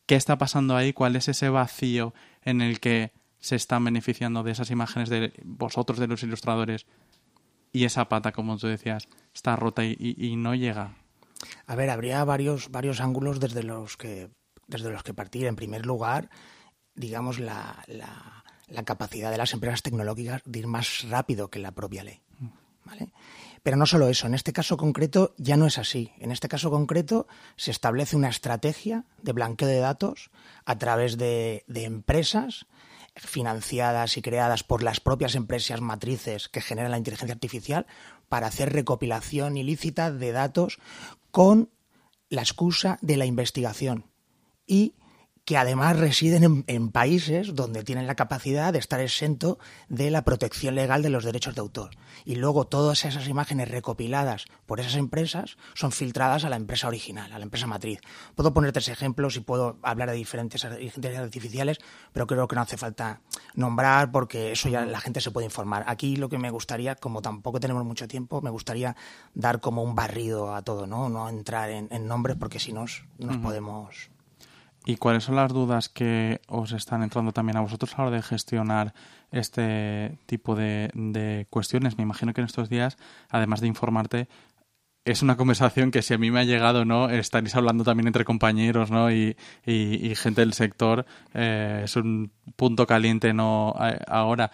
¿qué 0.06 0.16
está 0.16 0.38
pasando 0.38 0.76
ahí? 0.76 0.92
¿Cuál 0.92 1.16
es 1.16 1.30
ese 1.30 1.48
vacío 1.48 2.14
en 2.42 2.60
el 2.60 2.82
que 2.82 3.14
se 3.46 3.56
están 3.56 3.86
beneficiando 3.86 4.42
de 4.42 4.52
esas 4.52 4.72
imágenes 4.72 5.08
de 5.08 5.32
vosotros, 5.44 6.00
de 6.00 6.08
los 6.08 6.24
ilustradores, 6.24 6.88
y 7.72 7.86
esa 7.86 8.10
pata, 8.10 8.32
como 8.32 8.58
tú 8.58 8.66
decías, 8.66 9.08
está 9.36 9.56
rota 9.56 9.84
y, 9.86 10.36
no 10.36 10.56
llega. 10.56 10.96
A 11.68 11.76
ver, 11.76 11.92
habría 11.92 12.24
varios, 12.24 12.72
varios 12.72 13.02
ángulos 13.02 13.40
desde 13.40 13.62
los 13.62 13.98
que 13.98 14.32
desde 14.66 14.90
los 14.90 15.04
que 15.04 15.14
partir. 15.14 15.46
En 15.46 15.56
primer 15.56 15.86
lugar, 15.86 16.32
digamos, 16.96 17.38
la, 17.38 17.84
la, 17.86 18.84
capacidad 18.84 19.30
de 19.30 19.38
las 19.38 19.54
empresas 19.54 19.84
tecnológicas 19.84 20.42
de 20.44 20.60
ir 20.60 20.68
más 20.68 21.04
rápido 21.08 21.52
que 21.52 21.60
la 21.60 21.72
propia 21.72 22.04
ley. 22.04 22.24
¿vale? 22.84 23.14
Pero 23.62 23.78
no 23.78 23.86
solo 23.86 24.08
eso, 24.08 24.26
en 24.26 24.34
este 24.34 24.54
caso 24.54 24.76
concreto 24.76 25.36
ya 25.38 25.56
no 25.56 25.68
es 25.68 25.78
así. 25.78 26.14
En 26.18 26.32
este 26.32 26.48
caso 26.48 26.72
concreto 26.72 27.28
se 27.58 27.70
establece 27.70 28.16
una 28.16 28.30
estrategia 28.30 29.06
de 29.22 29.34
blanqueo 29.34 29.68
de 29.68 29.78
datos 29.78 30.32
a 30.66 30.80
través 30.80 31.20
de, 31.20 31.64
de 31.68 31.84
empresas 31.84 32.66
financiadas 33.16 34.18
y 34.18 34.22
creadas 34.22 34.64
por 34.64 34.84
las 34.84 35.00
propias 35.00 35.36
empresas 35.36 35.82
matrices 35.82 36.50
que 36.50 36.62
generan 36.62 36.92
la 36.92 36.98
inteligencia 36.98 37.34
artificial 37.34 37.86
para 38.30 38.48
hacer 38.48 38.74
recopilación 38.74 39.58
ilícita 39.58 40.12
de 40.12 40.32
datos 40.32 40.80
con 41.32 41.70
la 42.30 42.42
excusa 42.42 42.98
de 43.02 43.18
la 43.18 43.26
investigación 43.26 44.06
y 44.68 44.96
que 45.46 45.58
además 45.58 45.98
residen 45.98 46.66
en, 46.66 46.90
países 46.90 47.54
donde 47.54 47.84
tienen 47.84 48.08
la 48.08 48.16
capacidad 48.16 48.74
de 48.74 48.80
estar 48.80 49.00
exento 49.00 49.60
de 49.90 50.10
la 50.10 50.24
protección 50.24 50.74
legal 50.74 51.04
de 51.04 51.12
los 51.12 51.24
derechos 51.24 51.54
de 51.54 51.62
autor. 51.62 51.92
Y 52.26 52.36
luego 52.36 52.66
todas 52.66 53.06
esas 53.06 53.28
imágenes 53.28 53.70
recopiladas 53.70 54.46
por 54.66 54.80
esas 54.80 54.96
empresas 54.96 55.58
son 55.76 55.92
filtradas 55.92 56.46
a 56.46 56.50
la 56.50 56.56
empresa 56.56 56.88
original, 56.88 57.32
a 57.32 57.38
la 57.38 57.46
empresa 57.46 57.68
matriz. 57.68 58.02
Puedo 58.34 58.54
poner 58.54 58.72
tres 58.72 58.88
ejemplos 58.88 59.36
y 59.36 59.42
puedo 59.42 59.78
hablar 59.84 60.10
de 60.10 60.16
diferentes 60.16 60.64
inteligencias 60.64 61.24
artificiales, 61.24 61.78
pero 62.12 62.26
creo 62.26 62.48
que 62.48 62.56
no 62.56 62.64
hace 62.64 62.78
falta 62.78 63.22
nombrar 63.54 64.12
porque 64.12 64.52
eso 64.52 64.68
ya 64.68 64.84
la 64.86 65.00
gente 65.00 65.22
se 65.22 65.30
puede 65.30 65.46
informar. 65.46 65.84
Aquí 65.88 66.16
lo 66.16 66.28
que 66.28 66.40
me 66.40 66.50
gustaría, 66.50 66.96
como 66.96 67.22
tampoco 67.22 67.60
tenemos 67.60 67.86
mucho 67.86 68.08
tiempo, 68.08 68.42
me 68.42 68.50
gustaría 68.50 68.96
dar 69.36 69.60
como 69.60 69.84
un 69.84 69.94
barrido 69.94 70.56
a 70.56 70.64
todo, 70.64 70.88
no, 70.88 71.08
no 71.10 71.30
entrar 71.30 71.70
en, 71.70 72.08
nombres 72.08 72.36
porque 72.38 72.60
si 72.60 72.74
no 72.74 72.86
nos 73.18 73.38
podemos 73.38 74.15
¿Y 74.88 74.98
cuáles 74.98 75.24
son 75.24 75.36
las 75.36 75.52
dudas 75.52 75.90
que 75.90 76.42
os 76.48 76.72
están 76.72 77.02
entrando 77.02 77.32
también 77.32 77.58
a 77.58 77.62
vosotros 77.62 77.92
a 77.96 77.98
la 77.98 78.08
hora 78.08 78.16
de 78.18 78.22
gestionar 78.22 78.94
este 79.32 80.20
tipo 80.28 80.56
de, 80.56 81.48
cuestiones? 81.50 81.98
Me 81.98 82.04
imagino 82.04 82.34
que 82.34 82.42
en 82.42 82.46
estos 82.46 82.70
días, 82.70 82.96
además 83.32 83.62
de 83.62 83.68
informarte, 83.68 84.28
es 85.04 85.24
una 85.24 85.38
conversación 85.38 85.90
que 85.90 86.04
si 86.04 86.14
a 86.14 86.20
mí 86.20 86.30
me 86.30 86.40
ha 86.40 86.44
llegado, 86.44 86.86
¿no? 86.86 87.10
Estaréis 87.10 87.56
hablando 87.56 87.84
también 87.84 88.06
entre 88.08 88.26
compañeros, 88.26 88.92
¿no? 88.92 89.12
Y, 89.12 89.36
gente 89.66 90.42
del 90.42 90.54
sector. 90.54 91.08
Eh, 91.34 91.82
es 91.86 91.96
un 91.96 92.32
punto 92.56 92.86
caliente, 92.86 93.34
¿no? 93.34 93.74
Ahora, 94.08 94.52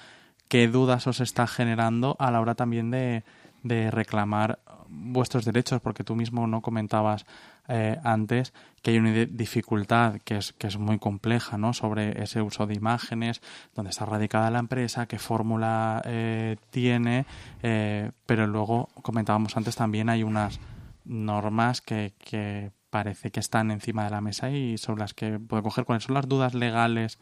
¿qué 0.47 0.69
dudas 0.69 1.07
os 1.07 1.19
está 1.19 1.45
generando 1.45 2.15
a 2.19 2.31
la 2.31 2.39
hora 2.39 2.55
también 2.55 2.89
de, 2.89 3.23
de 3.63 3.91
reclamar 3.91 4.59
vuestros 4.87 5.43
derechos? 5.43 5.81
Porque 5.81 6.05
tú 6.05 6.15
mismo 6.15 6.47
no 6.47 6.61
comentabas 6.61 7.25
eh, 7.67 7.97
antes 8.03 8.53
que 8.81 8.91
hay 8.91 8.97
una 8.97 9.11
dificultad 9.25 10.19
que 10.23 10.37
es, 10.37 10.53
que 10.53 10.67
es 10.67 10.77
muy 10.77 10.97
compleja 10.97 11.57
¿no? 11.57 11.73
sobre 11.73 12.21
ese 12.21 12.41
uso 12.41 12.65
de 12.65 12.73
imágenes, 12.73 13.41
dónde 13.75 13.91
está 13.91 14.05
radicada 14.05 14.49
la 14.49 14.59
empresa, 14.59 15.05
qué 15.05 15.19
fórmula 15.19 16.01
eh, 16.05 16.57
tiene, 16.71 17.25
eh, 17.61 18.11
pero 18.25 18.47
luego 18.47 18.89
comentábamos 19.01 19.55
antes 19.55 19.75
también 19.75 20.09
hay 20.09 20.23
unas 20.23 20.59
normas 21.05 21.81
que, 21.81 22.13
que 22.17 22.71
parece 22.89 23.31
que 23.31 23.39
están 23.39 23.71
encima 23.71 24.03
de 24.03 24.09
la 24.09 24.21
mesa 24.21 24.49
y 24.49 24.77
sobre 24.77 25.01
las 25.01 25.13
que 25.13 25.39
puede 25.39 25.63
coger 25.63 25.85
cuáles 25.85 26.03
son 26.03 26.15
las 26.15 26.27
dudas 26.27 26.53
legales 26.53 27.19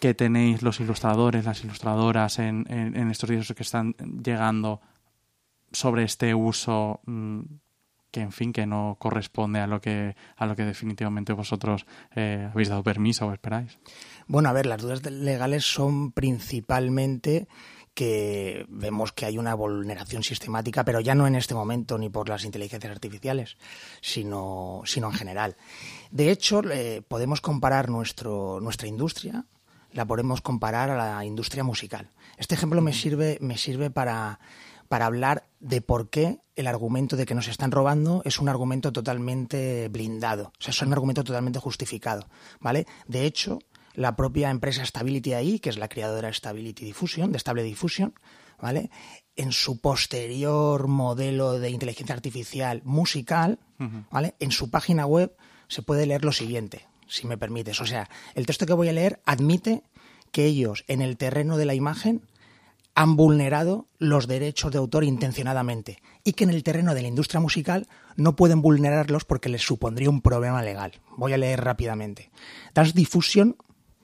que 0.00 0.12
tenéis 0.12 0.62
los 0.62 0.80
ilustradores, 0.80 1.46
las 1.46 1.64
ilustradoras 1.64 2.38
en, 2.38 2.66
en, 2.68 3.10
estos 3.10 3.30
días 3.30 3.50
que 3.56 3.62
están 3.62 3.94
llegando 4.22 4.82
sobre 5.72 6.02
este 6.04 6.34
uso 6.34 7.00
mm, 7.06 7.40
que 8.14 8.20
en 8.20 8.30
fin 8.30 8.52
que 8.52 8.64
no 8.64 8.96
corresponde 9.00 9.58
a 9.58 9.66
lo 9.66 9.80
que 9.80 10.14
a 10.36 10.46
lo 10.46 10.54
que 10.54 10.64
definitivamente 10.64 11.32
vosotros 11.32 11.84
eh, 12.14 12.48
habéis 12.48 12.68
dado 12.68 12.84
permiso 12.84 13.26
o 13.26 13.32
esperáis 13.32 13.76
bueno 14.28 14.48
a 14.48 14.52
ver 14.52 14.66
las 14.66 14.80
dudas 14.80 15.02
legales 15.10 15.64
son 15.64 16.12
principalmente 16.12 17.48
que 17.92 18.66
vemos 18.68 19.10
que 19.12 19.24
hay 19.24 19.38
una 19.38 19.54
vulneración 19.54 20.24
sistemática, 20.24 20.84
pero 20.84 20.98
ya 20.98 21.14
no 21.14 21.28
en 21.28 21.36
este 21.36 21.54
momento 21.54 21.96
ni 21.96 22.08
por 22.08 22.28
las 22.28 22.44
inteligencias 22.44 22.90
artificiales, 22.90 23.56
sino, 24.00 24.82
sino 24.84 25.06
en 25.06 25.12
general. 25.12 25.56
De 26.10 26.32
hecho, 26.32 26.60
podemos 27.06 27.40
comparar 27.40 27.88
nuestro, 27.88 28.58
nuestra 28.60 28.88
industria, 28.88 29.46
la 29.92 30.04
podemos 30.04 30.40
comparar 30.40 30.90
a 30.90 30.96
la 30.96 31.24
industria 31.24 31.62
musical. 31.62 32.10
Este 32.36 32.56
ejemplo 32.56 32.80
me 32.80 32.92
sirve, 32.92 33.38
me 33.40 33.56
sirve 33.56 33.90
para, 33.90 34.40
para 34.88 35.06
hablar 35.06 35.48
de 35.60 35.80
por 35.80 36.10
qué 36.10 36.40
el 36.56 36.66
argumento 36.66 37.16
de 37.16 37.26
que 37.26 37.34
nos 37.34 37.48
están 37.48 37.70
robando 37.70 38.22
es 38.24 38.38
un 38.38 38.48
argumento 38.48 38.92
totalmente 38.92 39.88
blindado, 39.88 40.52
o 40.58 40.62
sea, 40.62 40.70
es 40.70 40.82
un 40.82 40.92
argumento 40.92 41.24
totalmente 41.24 41.58
justificado, 41.58 42.28
¿vale? 42.60 42.86
De 43.06 43.26
hecho, 43.26 43.58
la 43.94 44.16
propia 44.16 44.50
empresa 44.50 44.84
Stability 44.84 45.34
AI, 45.34 45.58
que 45.60 45.70
es 45.70 45.78
la 45.78 45.88
creadora 45.88 46.28
de 46.28 46.34
Stability 46.34 46.84
Diffusion, 46.84 47.32
de 47.32 47.38
Stable 47.38 47.62
Diffusion, 47.62 48.14
¿vale? 48.60 48.90
En 49.36 49.52
su 49.52 49.80
posterior 49.80 50.88
modelo 50.88 51.58
de 51.58 51.70
inteligencia 51.70 52.14
artificial 52.14 52.82
musical, 52.84 53.58
¿vale? 54.10 54.34
En 54.38 54.50
su 54.50 54.70
página 54.70 55.06
web 55.06 55.36
se 55.68 55.82
puede 55.82 56.06
leer 56.06 56.24
lo 56.24 56.32
siguiente, 56.32 56.86
si 57.06 57.26
me 57.26 57.38
permites. 57.38 57.80
O 57.80 57.86
sea, 57.86 58.08
el 58.34 58.46
texto 58.46 58.66
que 58.66 58.72
voy 58.72 58.88
a 58.88 58.92
leer 58.92 59.20
admite 59.24 59.82
que 60.32 60.46
ellos 60.46 60.84
en 60.88 61.00
el 61.00 61.16
terreno 61.16 61.56
de 61.56 61.64
la 61.64 61.74
imagen 61.74 62.22
han 62.94 63.16
vulnerado 63.16 63.88
los 63.98 64.28
derechos 64.28 64.70
de 64.72 64.78
autor 64.78 65.04
intencionadamente 65.04 65.98
y 66.22 66.32
que 66.34 66.44
en 66.44 66.50
el 66.50 66.62
terreno 66.62 66.94
de 66.94 67.02
la 67.02 67.08
industria 67.08 67.40
musical 67.40 67.88
no 68.16 68.36
pueden 68.36 68.62
vulnerarlos 68.62 69.24
porque 69.24 69.48
les 69.48 69.62
supondría 69.62 70.10
un 70.10 70.20
problema 70.20 70.62
legal. 70.62 70.92
Voy 71.16 71.32
a 71.32 71.38
leer 71.38 71.64
rápidamente. 71.64 72.30
Dance 72.72 72.92
Diffusion, 72.94 73.56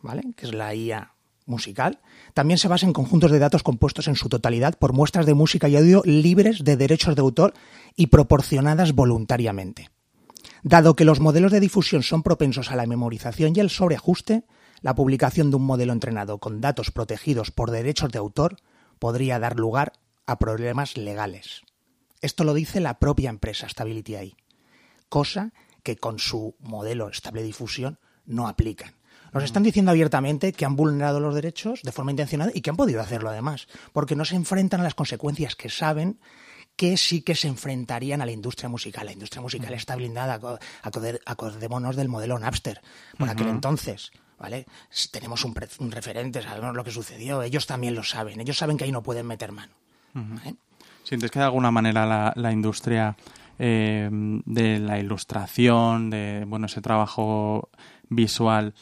¿vale? 0.03 0.23
que 0.37 0.47
es 0.47 0.55
la 0.55 0.75
IA 0.75 1.15
musical, 1.47 2.01
también 2.35 2.59
se 2.59 2.69
basa 2.69 2.87
en 2.87 2.93
conjuntos 2.93 3.31
de 3.31 3.39
datos 3.39 3.63
compuestos 3.63 4.09
en 4.09 4.17
su 4.17 4.29
totalidad 4.29 4.77
por 4.79 4.93
muestras 4.93 5.27
de 5.27 5.35
música 5.35 5.69
y 5.69 5.77
audio 5.77 6.03
libres 6.05 6.65
de 6.65 6.77
derechos 6.77 7.15
de 7.15 7.23
autor 7.23 7.55
y 7.97 8.09
proporcionadas 8.09 8.93
voluntariamente. 8.93 9.91
Dado 10.63 10.95
que 10.95 11.05
los 11.05 11.21
modelos 11.21 11.53
de 11.53 11.61
difusión 11.61 12.03
son 12.03 12.23
propensos 12.23 12.71
a 12.71 12.77
la 12.77 12.87
memorización 12.87 13.53
y 13.55 13.61
el 13.61 13.71
sobreajuste, 13.71 14.45
la 14.83 14.95
publicación 14.95 15.51
de 15.51 15.57
un 15.57 15.65
modelo 15.65 15.93
entrenado 15.93 16.39
con 16.39 16.61
datos 16.61 16.91
protegidos 16.91 17.51
por 17.51 17.71
derechos 17.71 18.11
de 18.11 18.19
autor 18.19 18.57
podría 19.00 19.40
dar 19.40 19.59
lugar 19.59 19.95
a 20.26 20.38
problemas 20.38 20.97
legales. 20.97 21.62
Esto 22.21 22.45
lo 22.45 22.54
dice 22.54 22.78
la 22.78 23.00
propia 23.00 23.30
empresa 23.30 23.69
Stability 23.69 24.14
AI, 24.14 24.37
cosa 25.09 25.52
que 25.83 25.97
con 25.97 26.21
su 26.21 26.54
modelo 26.61 27.09
estable 27.09 27.42
difusión 27.42 27.99
no 28.26 28.47
aplican. 28.47 28.95
Nos 29.33 29.45
están 29.45 29.62
diciendo 29.62 29.90
abiertamente 29.90 30.52
que 30.52 30.64
han 30.64 30.76
vulnerado 30.76 31.21
los 31.21 31.35
derechos 31.35 31.83
de 31.83 31.92
forma 31.92 32.11
intencionada 32.11 32.50
y 32.54 32.61
que 32.61 32.71
han 32.71 32.76
podido 32.76 33.00
hacerlo 33.00 33.30
además, 33.30 33.69
porque 33.92 34.16
no 34.16 34.25
se 34.25 34.37
enfrentan 34.37 34.80
a 34.80 34.85
las 34.85 34.95
consecuencias 34.95 35.57
que 35.57 35.71
saben 35.71 36.21
que 36.76 36.97
sí 36.97 37.23
que 37.23 37.35
se 37.35 37.49
enfrentarían 37.49 38.23
a 38.23 38.26
la 38.26 38.33
industria 38.33 38.69
musical. 38.69 39.07
La 39.07 39.12
industria 39.12 39.42
musical 39.42 39.73
está 39.75 39.97
blindada, 39.97 40.40
acordémonos 41.25 41.97
del 41.97 42.09
modelo 42.09 42.38
Napster 42.38 42.80
por 43.19 43.28
aquel 43.28 43.49
entonces. 43.49 44.11
¿Vale? 44.41 44.67
Tenemos 45.13 45.45
un, 45.45 45.55
referente, 45.91 46.43
sabemos 46.43 46.75
lo 46.75 46.83
que 46.83 46.91
sucedió, 46.91 47.43
ellos 47.43 47.67
también 47.67 47.95
lo 47.95 48.03
saben, 48.03 48.41
ellos 48.41 48.57
saben 48.57 48.77
que 48.77 48.85
ahí 48.85 48.93
no 48.93 49.03
pueden 49.03 49.27
meter 49.27 49.53
mano. 49.53 49.73
¿Sientes 51.05 51.31
que 51.31 51.39
de 51.39 51.45
alguna 51.45 51.71
manera 51.71 52.33
la, 52.35 52.53
industria 52.53 53.17
eh, 53.59 54.09
de 54.11 54.79
la 54.79 54.99
ilustración, 54.99 56.11
de 56.11 56.45
bueno 56.47 56.67
ese 56.67 56.81
trabajo 56.81 57.69
visual, 58.09 58.75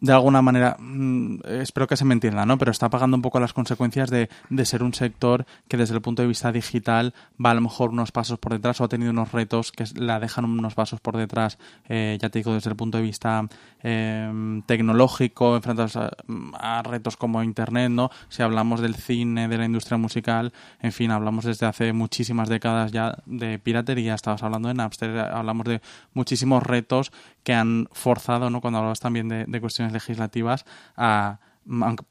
de 0.00 0.12
alguna 0.12 0.42
manera, 0.42 0.76
mm, 0.78 1.38
espero 1.46 1.86
que 1.86 1.96
se 1.96 2.04
me 2.04 2.12
entienda, 2.12 2.44
¿no? 2.44 2.58
Pero 2.58 2.70
está 2.70 2.90
pagando 2.90 3.16
un 3.16 3.22
poco 3.22 3.40
las 3.40 3.54
consecuencias 3.54 4.10
de, 4.10 4.28
de, 4.50 4.64
ser 4.66 4.82
un 4.82 4.92
sector 4.92 5.46
que 5.68 5.78
desde 5.78 5.94
el 5.94 6.02
punto 6.02 6.20
de 6.20 6.28
vista 6.28 6.52
digital 6.52 7.14
va 7.42 7.52
a 7.52 7.54
lo 7.54 7.62
mejor 7.62 7.90
unos 7.90 8.12
pasos 8.12 8.38
por 8.38 8.52
detrás 8.52 8.80
o 8.80 8.84
ha 8.84 8.88
tenido 8.88 9.10
unos 9.10 9.32
retos 9.32 9.72
que 9.72 9.84
la 9.94 10.20
dejan 10.20 10.44
unos 10.44 10.74
pasos 10.74 11.00
por 11.00 11.16
detrás, 11.16 11.58
eh, 11.88 12.18
ya 12.20 12.28
te 12.28 12.40
digo, 12.40 12.52
desde 12.52 12.68
el 12.70 12.76
punto 12.76 12.98
de 12.98 13.04
vista 13.04 13.46
eh, 13.82 14.62
tecnológico, 14.66 15.56
enfrentados 15.56 15.96
a, 15.96 16.82
retos 16.82 17.16
como 17.16 17.42
Internet, 17.42 17.90
¿no? 17.90 18.10
Si 18.28 18.42
hablamos 18.42 18.80
del 18.80 18.96
cine, 18.96 19.48
de 19.48 19.56
la 19.56 19.64
industria 19.64 19.96
musical, 19.96 20.52
en 20.80 20.92
fin, 20.92 21.10
hablamos 21.10 21.44
desde 21.44 21.66
hace 21.66 21.92
muchísimas 21.92 22.48
décadas 22.48 22.92
ya 22.92 23.16
de 23.24 23.58
piratería, 23.58 24.14
estabas 24.14 24.42
hablando 24.42 24.68
de 24.68 24.74
Napster, 24.74 25.18
hablamos 25.18 25.66
de 25.66 25.80
muchísimos 26.12 26.62
retos 26.62 27.12
que 27.42 27.54
han 27.54 27.88
forzado, 27.92 28.50
¿no? 28.50 28.60
Cuando 28.60 28.78
hablabas 28.78 29.00
también 29.00 29.28
de, 29.28 29.44
de 29.46 29.60
cuestiones 29.60 29.85
legislativas, 29.92 30.64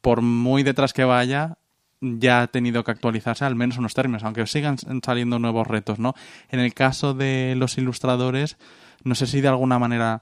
por 0.02 0.22
muy 0.22 0.64
detrás 0.64 0.94
que 0.94 1.04
vaya, 1.04 1.58
ya 2.02 2.42
ha 2.42 2.48
tenido 2.48 2.84
que 2.84 2.92
actualizarse 2.92 3.46
al 3.46 3.56
menos 3.56 3.78
unos 3.78 3.94
términos, 3.94 4.24
aunque 4.24 4.46
sigan 4.48 4.78
saliendo 5.04 5.40
nuevos 5.40 5.68
retos, 5.68 6.00
¿no? 6.00 6.14
En 6.50 6.60
el 6.60 6.74
caso 6.74 7.14
de 7.14 7.56
los 7.58 7.78
ilustradores, 7.78 8.58
no 9.04 9.16
sé 9.16 9.28
si 9.28 9.42
de 9.42 9.48
alguna 9.48 9.80
manera 9.80 10.22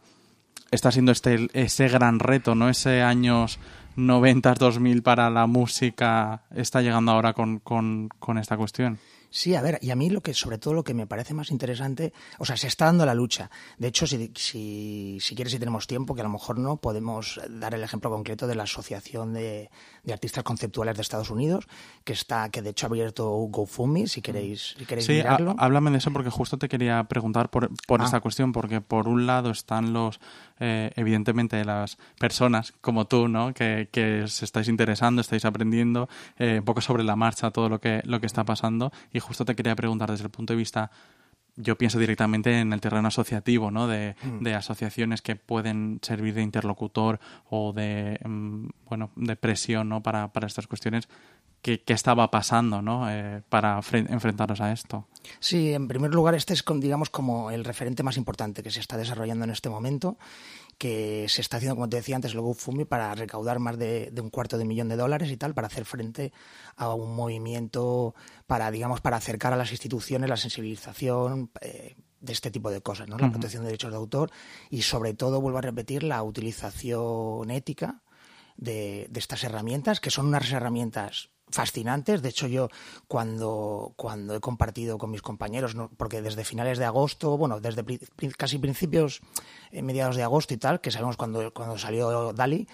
está 0.71 0.91
siendo 0.91 1.11
este 1.11 1.47
ese 1.53 1.87
gran 1.87 2.19
reto, 2.19 2.55
¿no? 2.55 2.69
Ese 2.69 3.01
años 3.01 3.59
90, 3.95 4.53
2000 4.53 5.03
para 5.03 5.29
la 5.29 5.47
música 5.47 6.43
está 6.55 6.81
llegando 6.81 7.11
ahora 7.11 7.33
con, 7.33 7.59
con 7.59 8.37
esta 8.37 8.57
cuestión. 8.57 8.99
Sí, 9.35 9.55
a 9.55 9.63
ver, 9.63 9.79
y 9.81 9.89
a 9.89 9.95
mí 9.95 10.11
lo 10.11 10.21
que, 10.21 10.35
sobre 10.35 10.59
todo 10.59 10.75
lo 10.75 10.83
que 10.83 10.93
me 10.93 11.07
parece 11.07 11.33
más 11.33 11.49
interesante, 11.49 12.13
o 12.37 12.45
sea, 12.45 12.55
se 12.55 12.67
está 12.67 12.85
dando 12.85 13.03
la 13.03 13.15
lucha. 13.15 13.49
De 13.79 13.87
hecho, 13.87 14.05
si, 14.05 14.31
si, 14.35 15.17
si 15.19 15.33
quieres, 15.35 15.51
si 15.53 15.57
tenemos 15.57 15.87
tiempo, 15.87 16.13
que 16.13 16.21
a 16.21 16.23
lo 16.23 16.29
mejor 16.29 16.59
no, 16.59 16.77
podemos 16.77 17.41
dar 17.49 17.73
el 17.73 17.83
ejemplo 17.83 18.11
concreto 18.11 18.45
de 18.45 18.53
la 18.53 18.63
Asociación 18.63 19.33
de, 19.33 19.71
Artistas 20.07 20.43
Conceptuales 20.43 20.95
de 20.97 21.01
Estados 21.01 21.31
Unidos, 21.31 21.65
que 22.03 22.13
está, 22.13 22.49
que 22.49 22.61
de 22.61 22.69
hecho 22.69 22.85
ha 22.85 22.89
abierto 22.89 23.27
GoFundMe, 23.49 24.05
si 24.05 24.21
queréis, 24.21 24.75
si 24.77 24.85
queréis 24.85 25.07
sí, 25.07 25.13
mirarlo. 25.13 25.55
háblame 25.57 25.89
de 25.89 25.97
eso 25.97 26.11
porque 26.13 26.29
justo 26.29 26.59
te 26.59 26.69
quería 26.69 27.03
preguntar 27.05 27.49
por, 27.49 27.71
por 27.87 28.01
Ah. 28.01 28.05
esta 28.05 28.19
cuestión, 28.19 28.51
porque 28.51 28.81
por 28.81 29.07
un 29.07 29.25
lado 29.25 29.49
están 29.49 29.93
los, 29.93 30.19
eh, 30.59 30.91
evidentemente, 30.95 31.65
las 31.65 31.97
personas 32.19 32.71
como 32.81 33.05
tú, 33.05 33.27
¿no? 33.27 33.51
Que, 33.55 33.89
que 33.91 34.21
os 34.23 34.43
estáis 34.43 34.67
interesando, 34.67 35.21
estáis 35.21 35.43
aprendiendo 35.43 36.07
eh, 36.37 36.57
un 36.59 36.65
poco 36.65 36.81
sobre 36.81 37.03
la 37.03 37.15
marcha 37.15 37.49
todo 37.49 37.67
lo 37.67 37.79
que, 37.79 38.01
lo 38.05 38.19
que 38.19 38.27
está 38.27 38.43
pasando 38.43 38.91
y 39.11 39.22
justo 39.23 39.45
te 39.45 39.55
quería 39.55 39.75
preguntar 39.75 40.11
desde 40.11 40.25
el 40.25 40.29
punto 40.29 40.53
de 40.53 40.57
vista 40.57 40.91
yo 41.55 41.77
pienso 41.77 41.99
directamente 41.99 42.59
en 42.59 42.73
el 42.73 42.81
terreno 42.81 43.07
asociativo, 43.07 43.69
¿no? 43.69 43.87
De, 43.87 44.15
de, 44.39 44.55
asociaciones 44.55 45.21
que 45.21 45.35
pueden 45.35 45.99
servir 46.01 46.33
de 46.33 46.41
interlocutor 46.41 47.19
o 47.49 47.73
de, 47.73 48.19
mm, 48.25 48.67
bueno, 48.87 49.11
de 49.15 49.35
presión, 49.35 49.89
¿no? 49.89 50.01
Para, 50.01 50.33
para 50.33 50.47
estas 50.47 50.67
cuestiones. 50.67 51.07
¿Qué, 51.61 51.81
qué 51.81 51.93
estaba 51.93 52.29
pasando, 52.29 52.81
¿no? 52.81 53.09
Eh, 53.09 53.41
para 53.47 53.79
enfrentaros 53.93 54.59
a 54.59 54.73
esto. 54.73 55.07
Sí, 55.39 55.73
en 55.73 55.87
primer 55.87 56.13
lugar, 56.13 56.35
este 56.35 56.53
es, 56.53 56.65
digamos, 56.79 57.09
como 57.09 57.51
el 57.51 57.63
referente 57.63 58.03
más 58.03 58.17
importante 58.17 58.61
que 58.63 58.69
se 58.69 58.81
está 58.81 58.97
desarrollando 58.97 59.45
en 59.45 59.51
este 59.51 59.69
momento 59.69 60.17
que 60.77 61.27
se 61.29 61.41
está 61.41 61.57
haciendo, 61.57 61.75
como 61.75 61.89
te 61.89 61.97
decía 61.97 62.15
antes, 62.15 62.33
el 62.33 62.41
GoFundMe 62.41 62.85
para 62.85 63.13
recaudar 63.15 63.59
más 63.59 63.77
de, 63.77 64.09
de, 64.11 64.21
un 64.21 64.29
cuarto 64.29 64.57
de 64.57 64.65
millón 64.65 64.89
de 64.89 64.95
dólares 64.95 65.29
y 65.31 65.37
tal, 65.37 65.53
para 65.53 65.67
hacer 65.67 65.85
frente 65.85 66.31
a 66.75 66.93
un 66.93 67.15
movimiento 67.15 68.15
para, 68.47 68.71
digamos, 68.71 69.01
para 69.01 69.17
acercar 69.17 69.53
a 69.53 69.57
las 69.57 69.71
instituciones 69.71 70.29
la 70.29 70.37
sensibilización 70.37 71.51
eh, 71.61 71.95
de 72.19 72.33
este 72.33 72.51
tipo 72.51 72.71
de 72.71 72.81
cosas, 72.81 73.07
¿no? 73.09 73.17
La 73.17 73.25
uh 73.25 73.29
-huh. 73.29 73.33
protección 73.33 73.63
de 73.63 73.67
derechos 73.67 73.91
de 73.91 73.97
autor 73.97 74.31
y, 74.69 74.83
sobre 74.83 75.13
todo, 75.13 75.41
vuelvo 75.41 75.57
a 75.57 75.61
repetir, 75.61 76.03
la 76.03 76.23
utilización 76.23 77.51
ética 77.51 78.01
de, 78.55 79.07
de 79.09 79.19
estas 79.19 79.43
herramientas, 79.43 79.99
que 79.99 80.11
son 80.11 80.27
unas 80.27 80.49
herramientas 80.51 81.32
fascinantes. 81.53 82.21
De 82.21 82.29
hecho, 82.29 82.47
yo 82.47 82.69
cuando, 83.07 83.93
cuando 83.95 84.35
he 84.35 84.39
compartido 84.39 84.97
con 84.97 85.11
mis 85.11 85.21
compañeros, 85.21 85.75
¿no? 85.75 85.89
porque 85.95 86.21
desde 86.21 86.43
finales 86.43 86.77
de 86.77 86.85
agosto, 86.85 87.37
bueno, 87.37 87.59
desde 87.59 87.83
pri 87.83 87.99
casi 88.37 88.57
principios, 88.57 89.21
eh, 89.71 89.81
mediados 89.81 90.15
de 90.15 90.23
agosto 90.23 90.53
y 90.53 90.57
tal, 90.57 90.81
que 90.81 90.91
sabemos 90.91 91.17
cuando, 91.17 91.53
cuando 91.53 91.77
salió 91.77 92.33
Dali, 92.33 92.67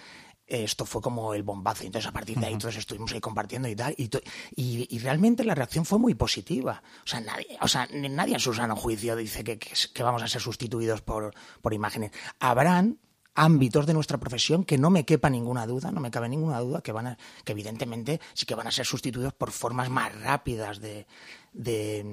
esto 0.49 0.85
fue 0.85 1.01
como 1.01 1.33
el 1.33 1.43
bombazo. 1.43 1.83
Entonces, 1.83 2.09
a 2.09 2.11
partir 2.11 2.39
de 2.39 2.47
ahí, 2.47 2.57
todos 2.57 2.75
estuvimos 2.75 3.11
ahí 3.13 3.19
compartiendo 3.19 3.67
y 3.67 3.75
tal. 3.75 3.93
Y, 3.97 4.09
y, 4.55 4.87
y, 4.89 4.99
realmente 4.99 5.43
la 5.43 5.53
reacción 5.53 5.85
fue 5.85 5.99
muy 5.99 6.15
positiva. 6.15 6.81
O 7.03 7.07
sea, 7.07 7.21
nadie, 7.21 7.57
o 7.61 7.67
sea, 7.67 7.87
nadie 7.91 8.33
en 8.33 8.39
su 8.39 8.53
sano 8.53 8.75
juicio 8.75 9.15
dice 9.15 9.43
que, 9.43 9.59
que, 9.59 9.73
que 9.93 10.03
vamos 10.03 10.23
a 10.23 10.27
ser 10.27 10.41
sustituidos 10.41 11.01
por, 11.01 11.33
por 11.61 11.73
imágenes. 11.73 12.11
Habrán 12.39 12.97
ámbitos 13.39 13.85
de 13.85 13.93
nuestra 13.93 14.17
profesión 14.17 14.63
que 14.63 14.77
no 14.77 14.89
me 14.89 15.05
quepa 15.05 15.29
ninguna 15.29 15.65
duda, 15.65 15.91
no 15.91 16.01
me 16.01 16.11
cabe 16.11 16.27
ninguna 16.27 16.59
duda 16.59 16.81
que 16.81 16.91
van 16.91 17.07
a, 17.07 17.17
que 17.43 17.53
evidentemente 17.53 18.19
sí 18.33 18.45
que 18.45 18.55
van 18.55 18.67
a 18.67 18.71
ser 18.71 18.85
sustituidos 18.85 19.33
por 19.33 19.51
formas 19.51 19.89
más 19.89 20.13
rápidas 20.21 20.79
de, 20.81 21.07
de, 21.53 22.05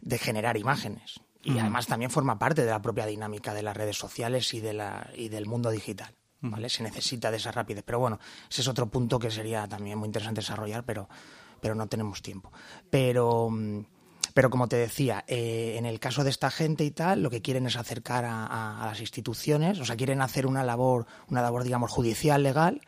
de 0.00 0.18
generar 0.18 0.56
imágenes. 0.56 1.20
Y 1.44 1.50
uh 1.50 1.54
-huh. 1.54 1.60
además 1.60 1.86
también 1.86 2.10
forma 2.10 2.38
parte 2.38 2.64
de 2.64 2.70
la 2.70 2.82
propia 2.82 3.06
dinámica 3.06 3.54
de 3.54 3.62
las 3.62 3.76
redes 3.76 3.96
sociales 3.96 4.52
y, 4.54 4.60
de 4.60 4.72
la, 4.72 5.10
y 5.16 5.28
del 5.28 5.46
mundo 5.46 5.70
digital. 5.70 6.14
¿vale? 6.40 6.68
Se 6.68 6.82
necesita 6.82 7.30
de 7.30 7.36
esa 7.36 7.52
rapidez. 7.52 7.84
Pero 7.84 8.00
bueno, 8.00 8.18
ese 8.50 8.60
es 8.62 8.68
otro 8.68 8.86
punto 8.86 9.18
que 9.18 9.30
sería 9.30 9.66
también 9.68 9.98
muy 9.98 10.06
interesante 10.06 10.40
desarrollar, 10.40 10.84
pero, 10.84 11.08
pero 11.60 11.74
no 11.74 11.86
tenemos 11.86 12.20
tiempo. 12.20 12.52
Pero, 12.90 13.48
pero 14.34 14.50
como 14.50 14.68
te 14.68 14.76
decía, 14.76 15.24
eh, 15.26 15.76
en 15.78 15.86
el 15.86 16.00
caso 16.00 16.24
de 16.24 16.30
esta 16.30 16.50
gente 16.50 16.84
y 16.84 16.90
tal, 16.90 17.22
lo 17.22 17.30
que 17.30 17.42
quieren 17.42 17.66
es 17.66 17.76
acercar 17.76 18.24
a, 18.24 18.46
a, 18.46 18.82
a, 18.82 18.86
las 18.86 19.00
instituciones, 19.00 19.78
o 19.80 19.84
sea, 19.84 19.96
quieren 19.96 20.20
hacer 20.20 20.46
una 20.46 20.64
labor, 20.64 21.06
una 21.28 21.42
labor, 21.42 21.64
digamos, 21.64 21.90
judicial, 21.90 22.42
legal, 22.42 22.80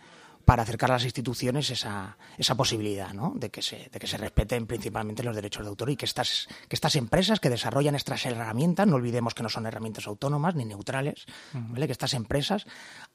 para 0.45 0.63
acercar 0.63 0.91
a 0.91 0.95
las 0.95 1.05
instituciones 1.05 1.71
esa, 1.71 2.17
esa 2.39 2.55
posibilidad 2.55 3.13
¿no? 3.13 3.33
de, 3.37 3.51
que 3.51 3.63
se, 3.63 3.89
de 3.91 3.99
que 3.99 4.07
se 4.07 4.17
respeten 4.17 4.67
principalmente 4.67 5.23
los 5.23 5.35
derechos 5.35 5.65
de 5.65 5.71
autor 5.71 5.91
y 5.91 5.97
que 5.97 6.05
estas, 6.05 6.49
que 6.69 6.77
estas 6.77 6.97
empresas 6.97 7.41
que 7.41 7.51
desarrollan 7.51 7.95
estas 7.95 8.25
herramientas, 8.27 8.87
no 8.87 8.97
olvidemos 8.97 9.35
que 9.35 9.43
no 9.43 9.49
son 9.49 9.67
herramientas 9.67 10.07
autónomas 10.07 10.55
ni 10.55 10.65
neutrales, 10.65 11.27
uh 11.55 11.59
-huh. 11.59 11.73
¿vale? 11.73 11.87
que 11.87 11.93
estas 11.93 12.15
empresas 12.15 12.67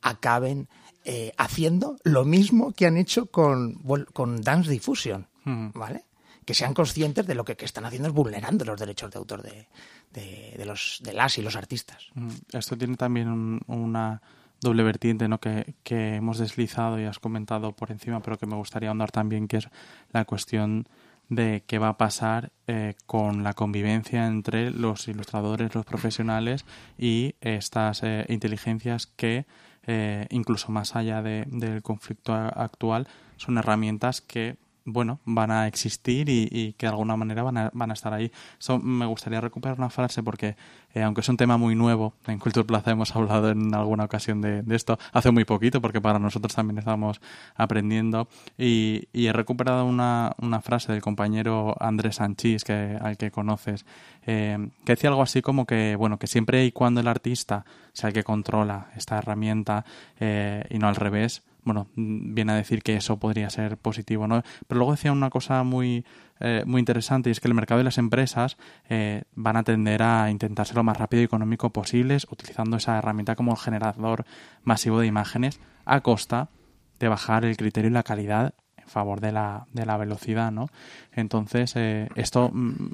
acaben 0.02 0.70
eh, 1.06 1.32
haciendo 1.38 1.98
lo 2.04 2.26
mismo 2.26 2.72
que 2.74 2.88
han 2.88 2.98
hecho 2.98 3.28
con, 3.28 3.76
con 4.14 4.42
Dance 4.42 4.70
Diffusion. 4.70 5.28
¿vale? 5.46 6.06
Que 6.50 6.56
sean 6.56 6.74
conscientes 6.74 7.28
de 7.28 7.36
lo 7.36 7.46
que, 7.46 7.56
que, 7.56 7.66
están 7.66 7.86
haciendo 7.86 8.08
es 8.08 8.14
vulnerando 8.16 8.66
los 8.66 8.80
derechos 8.80 9.12
de 9.12 9.20
autor 9.20 9.44
de, 9.44 9.68
de, 10.12 10.66
los, 10.66 11.00
de 11.04 11.14
las 11.14 11.38
y 11.38 11.44
los 11.44 11.56
artistas. 11.56 12.08
Esto 12.52 12.76
tiene 12.76 12.96
también 12.96 13.28
un, 13.28 13.62
una 13.68 14.20
doble 14.60 14.82
vertiente 14.82 15.28
¿no? 15.28 15.40
que, 15.40 15.76
que, 15.84 16.16
hemos 16.16 16.40
deslizado 16.40 17.00
y 17.00 17.04
has 17.04 17.20
comentado 17.20 17.74
por 17.74 17.92
encima, 17.92 18.24
pero 18.24 18.40
que 18.40 18.48
me 18.48 18.56
gustaría 18.56 18.90
ahondar 18.90 19.12
también, 19.12 19.48
que 19.48 19.58
es 19.58 19.70
la 20.12 20.26
cuestión 20.26 20.88
de 21.28 21.66
qué 21.68 21.78
va 21.78 21.90
a 21.90 21.98
pasar 21.98 22.52
eh, 22.66 22.96
con 23.06 23.44
la 23.44 23.54
convivencia 23.54 24.26
entre 24.26 24.72
los 24.72 25.08
ilustradores, 25.08 25.76
los 25.76 25.86
profesionales 25.86 26.66
y 26.98 27.36
estas 27.42 28.02
eh, 28.02 28.26
inteligencias 28.28 29.06
que, 29.06 29.46
eh, 29.86 30.26
incluso 30.32 30.72
más 30.72 30.96
allá 30.96 31.22
de, 31.22 31.46
del 31.46 31.84
conflicto 31.84 32.34
actual, 32.34 33.08
son 33.38 33.60
herramientas 33.60 34.22
que 34.22 34.58
bueno, 34.92 35.20
van 35.26 35.52
a 35.52 35.68
existir 35.68 36.30
y, 36.30 36.48
y, 36.52 36.74
que 36.74 36.86
de 36.86 36.92
alguna 36.92 37.16
manera 37.16 37.44
van 37.44 37.58
a, 37.58 37.72
van 37.74 37.92
a 37.92 37.94
estar 37.94 38.14
ahí. 38.14 38.32
So, 38.58 38.80
me 38.80 39.06
gustaría 39.06 39.40
recuperar 39.42 39.78
una 39.78 39.90
frase 39.90 40.24
porque, 40.24 40.56
eh, 40.94 41.04
aunque 41.04 41.22
es 41.22 41.30
un 41.30 41.38
tema 41.38 41.58
muy 41.58 41.76
nuevo, 41.76 42.14
en 42.28 42.40
Culture 42.40 42.66
Plaza 42.66 42.92
hemos 42.92 43.16
hablado 43.16 43.50
en 43.50 43.74
alguna 43.74 44.06
ocasión 44.06 44.42
de, 44.42 44.62
de, 44.64 44.76
esto, 44.76 44.98
hace 45.14 45.32
muy 45.32 45.46
poquito, 45.46 45.82
porque 45.82 46.02
para 46.02 46.20
nosotros 46.20 46.54
también 46.54 46.78
estamos 46.80 47.22
aprendiendo, 47.56 48.28
y, 48.58 49.08
y 49.14 49.28
he 49.28 49.34
recuperado 49.34 49.86
una, 49.86 50.34
una, 50.42 50.62
frase 50.62 50.92
del 50.92 51.02
compañero 51.02 51.76
Andrés 51.80 52.16
Sanchís, 52.16 52.64
que, 52.64 52.98
al 53.02 53.18
que 53.18 53.32
conoces, 53.32 53.86
eh, 54.26 54.58
que 54.86 54.94
decía 54.94 55.10
algo 55.10 55.22
así 55.22 55.42
como 55.42 55.66
que, 55.66 55.96
bueno, 55.96 56.18
que 56.20 56.28
siempre 56.28 56.66
y 56.66 56.72
cuando 56.72 57.00
el 57.02 57.08
artista 57.08 57.66
sea 57.94 58.10
el 58.10 58.14
que 58.14 58.24
controla 58.24 58.88
esta 58.96 59.18
herramienta 59.18 59.86
eh, 60.20 60.64
y 60.70 60.78
no 60.80 60.88
al 60.88 60.96
revés, 60.96 61.44
bueno, 61.64 61.88
viene 61.96 62.54
a 62.54 62.56
decir 62.56 62.82
que 62.82 62.96
eso 62.96 63.18
podría 63.18 63.50
ser 63.50 63.78
positivo, 63.78 64.28
¿no? 64.28 64.42
Pero 64.68 64.80
luego 64.80 64.92
decía 64.92 65.12
una 65.12 65.30
cosa 65.30 65.64
muy, 65.64 66.06
eh, 66.40 66.64
muy 66.66 66.80
interesante 66.80 67.30
y 67.30 67.32
es 67.32 67.40
que 67.40 67.48
el 67.48 67.54
mercado 67.54 67.82
y 67.82 67.84
las 67.84 67.98
empresas 67.98 68.58
eh, 68.90 69.24
van 69.36 69.58
a 69.58 69.64
tender 69.64 70.02
a 70.02 70.30
intentar 70.30 70.66
ser 70.66 70.78
lo 70.78 70.84
más 70.84 70.98
rápido 70.98 71.22
y 71.22 71.26
económico 71.26 71.72
posibles 71.72 72.28
utilizando 72.32 72.78
esa 72.78 72.98
herramienta 72.98 73.36
como 73.36 73.56
generador 73.56 74.26
masivo 74.64 75.00
de 75.00 75.08
imágenes 75.08 75.60
a 75.86 76.02
costa 76.02 76.50
de 77.00 77.08
bajar 77.08 77.46
el 77.46 77.58
criterio 77.58 77.90
y 77.90 77.94
la 77.94 78.04
calidad 78.04 78.54
en 78.78 78.88
favor 78.88 79.20
de 79.22 79.32
la, 79.32 79.68
de 79.74 79.86
la 79.86 79.98
velocidad, 79.98 80.52
¿no? 80.52 80.70
Entonces, 81.12 81.76
eh, 81.76 82.10
esto 82.16 82.52
mmm, 82.54 82.90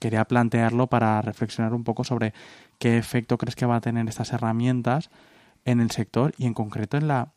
quería 0.00 0.24
plantearlo 0.24 0.86
para 0.86 1.20
reflexionar 1.22 1.74
un 1.74 1.84
poco 1.84 2.04
sobre 2.04 2.32
qué 2.78 2.98
efecto 2.98 3.38
crees 3.38 3.56
que 3.56 3.66
va 3.66 3.76
a 3.76 3.80
tener 3.80 4.08
estas 4.08 4.32
herramientas 4.32 5.10
en 5.64 5.80
el 5.80 5.90
sector 5.90 6.32
y 6.38 6.46
en 6.46 6.54
concreto 6.54 6.96
en 6.96 7.08
la 7.08 7.32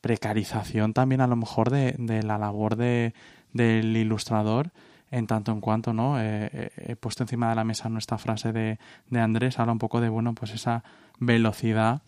precarización 0.00 0.94
también 0.94 1.20
a 1.20 1.26
lo 1.26 1.36
mejor 1.36 1.70
de, 1.70 1.94
de 1.98 2.22
la 2.22 2.38
labor 2.38 2.76
de, 2.76 3.14
del 3.52 3.96
ilustrador 3.96 4.70
en 5.10 5.26
tanto 5.26 5.52
en 5.52 5.60
cuanto 5.60 5.92
no 5.92 6.20
eh, 6.20 6.70
he 6.76 6.96
puesto 6.96 7.24
encima 7.24 7.48
de 7.48 7.56
la 7.56 7.64
mesa 7.64 7.88
nuestra 7.88 8.18
frase 8.18 8.52
de, 8.52 8.78
de 9.08 9.20
Andrés 9.20 9.58
habla 9.58 9.72
un 9.72 9.78
poco 9.78 10.00
de 10.00 10.08
bueno 10.08 10.34
pues 10.34 10.52
esa 10.52 10.84
velocidad 11.18 12.02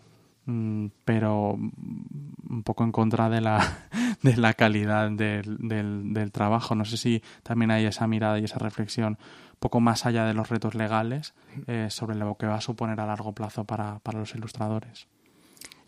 mmm, 0.45 0.87
pero 1.05 1.53
un 1.55 2.63
poco 2.65 2.85
en 2.85 2.93
contra 2.93 3.29
de 3.29 3.41
la 3.41 3.79
de 4.23 4.37
la 4.37 4.55
calidad 4.55 5.11
del, 5.11 5.57
del, 5.59 6.13
del, 6.13 6.33
trabajo. 6.33 6.75
No 6.75 6.85
sé 6.85 6.97
si 6.97 7.23
también 7.43 7.71
hay 7.71 7.87
esa 7.87 8.07
mirada 8.07 8.39
y 8.39 8.45
esa 8.45 8.59
reflexión 8.59 9.19
un 9.53 9.59
poco 9.59 9.81
más 9.81 10.07
allá 10.07 10.25
de 10.27 10.35
los 10.35 10.49
retos 10.49 10.75
legales 10.75 11.35
eh, 11.67 11.89
sobre 11.91 12.17
lo 12.17 12.37
que 12.37 12.47
va 12.47 12.57
a 12.57 12.61
suponer 12.61 13.01
a 13.01 13.07
largo 13.07 13.33
plazo 13.33 13.65
para, 13.65 13.99
para 14.01 14.19
los 14.19 14.35
ilustradores 14.35 15.09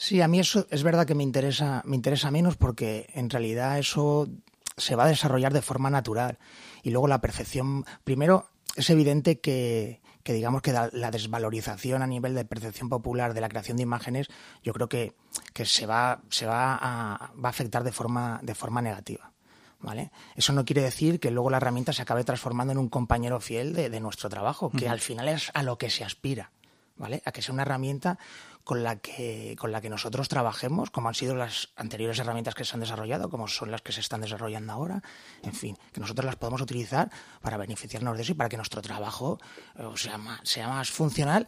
Sí, 0.02 0.20
a 0.20 0.26
mí 0.26 0.40
eso 0.40 0.66
es 0.68 0.82
verdad 0.82 1.06
que 1.06 1.14
me 1.14 1.22
interesa, 1.22 1.80
me 1.84 1.94
interesa 1.94 2.32
menos 2.32 2.56
porque 2.56 3.06
en 3.14 3.30
realidad 3.30 3.78
eso 3.78 4.28
se 4.76 4.96
va 4.96 5.04
a 5.04 5.06
desarrollar 5.06 5.52
de 5.52 5.62
forma 5.62 5.90
natural. 5.90 6.40
Y 6.82 6.90
luego 6.90 7.06
la 7.06 7.20
percepción, 7.20 7.84
primero, 8.02 8.48
es 8.74 8.90
evidente 8.90 9.38
que, 9.38 10.00
que 10.24 10.32
digamos 10.32 10.60
que 10.60 10.72
la 10.72 11.10
desvalorización 11.12 12.02
a 12.02 12.08
nivel 12.08 12.34
de 12.34 12.44
percepción 12.44 12.88
popular 12.88 13.32
de 13.32 13.42
la 13.42 13.48
creación 13.48 13.76
de 13.76 13.84
imágenes, 13.84 14.26
yo 14.64 14.72
creo 14.72 14.88
que, 14.88 15.14
que 15.52 15.64
se 15.64 15.86
va, 15.86 16.20
se 16.30 16.46
va 16.46 16.74
a, 16.74 17.32
va 17.34 17.48
a 17.48 17.50
afectar 17.50 17.84
de 17.84 17.92
forma, 17.92 18.40
de 18.42 18.56
forma 18.56 18.82
negativa. 18.82 19.30
¿Vale? 19.78 20.10
Eso 20.34 20.52
no 20.52 20.64
quiere 20.64 20.82
decir 20.82 21.20
que 21.20 21.30
luego 21.30 21.48
la 21.48 21.58
herramienta 21.58 21.92
se 21.92 22.02
acabe 22.02 22.24
transformando 22.24 22.72
en 22.72 22.78
un 22.78 22.88
compañero 22.88 23.38
fiel 23.38 23.72
de, 23.72 23.88
de 23.88 24.00
nuestro 24.00 24.28
trabajo, 24.28 24.68
que 24.70 24.86
uh 24.86 24.88
-huh. 24.88 24.92
al 24.92 25.00
final 25.00 25.28
es 25.28 25.52
a 25.54 25.62
lo 25.62 25.78
que 25.78 25.90
se 25.90 26.02
aspira. 26.02 26.50
¿Vale? 26.96 27.22
A 27.24 27.32
que 27.32 27.42
sea 27.42 27.52
una 27.52 27.62
herramienta 27.62 28.18
con 28.64 28.82
la 28.84 28.96
que 28.96 29.56
con 29.58 29.72
la 29.72 29.80
que 29.80 29.90
nosotros 29.90 30.28
trabajemos, 30.28 30.90
como 30.90 31.08
han 31.08 31.14
sido 31.14 31.34
las 31.34 31.70
anteriores 31.76 32.18
herramientas 32.18 32.54
que 32.54 32.64
se 32.64 32.74
han 32.74 32.80
desarrollado, 32.80 33.28
como 33.28 33.48
son 33.48 33.70
las 33.70 33.82
que 33.82 33.92
se 33.92 34.00
están 34.00 34.20
desarrollando 34.20 34.72
ahora, 34.72 35.02
en 35.42 35.52
fin, 35.52 35.76
que 35.92 36.00
nosotros 36.00 36.24
las 36.24 36.36
podemos 36.36 36.60
utilizar 36.60 37.10
para 37.40 37.56
beneficiarnos 37.56 38.16
de 38.16 38.22
eso 38.22 38.32
y 38.32 38.34
para 38.36 38.48
que 38.48 38.56
nuestro 38.56 38.82
trabajo 38.82 39.40
eh, 39.76 39.82
sea, 39.96 40.18
más, 40.18 40.40
sea 40.44 40.68
más 40.68 40.90
funcional. 40.90 41.46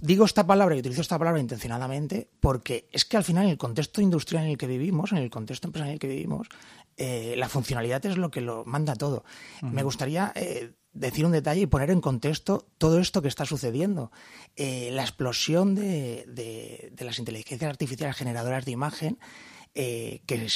Digo 0.00 0.24
esta 0.24 0.44
palabra 0.44 0.74
y 0.74 0.80
utilizo 0.80 1.02
esta 1.02 1.18
palabra 1.18 1.40
intencionadamente 1.40 2.28
porque 2.40 2.88
es 2.90 3.04
que 3.04 3.16
al 3.16 3.22
final 3.22 3.44
en 3.44 3.50
el 3.50 3.58
contexto 3.58 4.00
industrial 4.00 4.44
en 4.44 4.50
el 4.50 4.58
que 4.58 4.66
vivimos, 4.66 5.12
en 5.12 5.18
el 5.18 5.30
contexto 5.30 5.68
empresarial 5.68 5.90
en 5.90 5.94
el 5.94 6.00
que 6.00 6.08
vivimos, 6.08 6.48
eh, 6.96 7.34
la 7.36 7.48
funcionalidad 7.48 8.04
es 8.06 8.16
lo 8.16 8.30
que 8.30 8.40
lo 8.40 8.64
manda 8.64 8.94
todo. 8.94 9.24
Me 9.62 9.82
gustaría 9.82 10.32
eh, 10.34 10.72
decir 10.94 11.26
un 11.26 11.32
detalle 11.32 11.62
y 11.62 11.66
poner 11.66 11.90
en 11.90 12.00
contexto 12.00 12.66
todo 12.78 12.98
esto 13.00 13.20
que 13.20 13.28
está 13.28 13.44
sucediendo. 13.44 14.10
Eh, 14.56 14.90
la 14.92 15.02
explosión 15.02 15.74
de, 15.74 16.24
de, 16.28 17.04
las 17.04 17.18
inteligencias 17.18 17.68
artificiales 17.68 18.16
generadoras 18.16 18.64
de 18.64 18.70
imagen, 18.70 19.18
eh, 19.76 20.22
que 20.26 20.48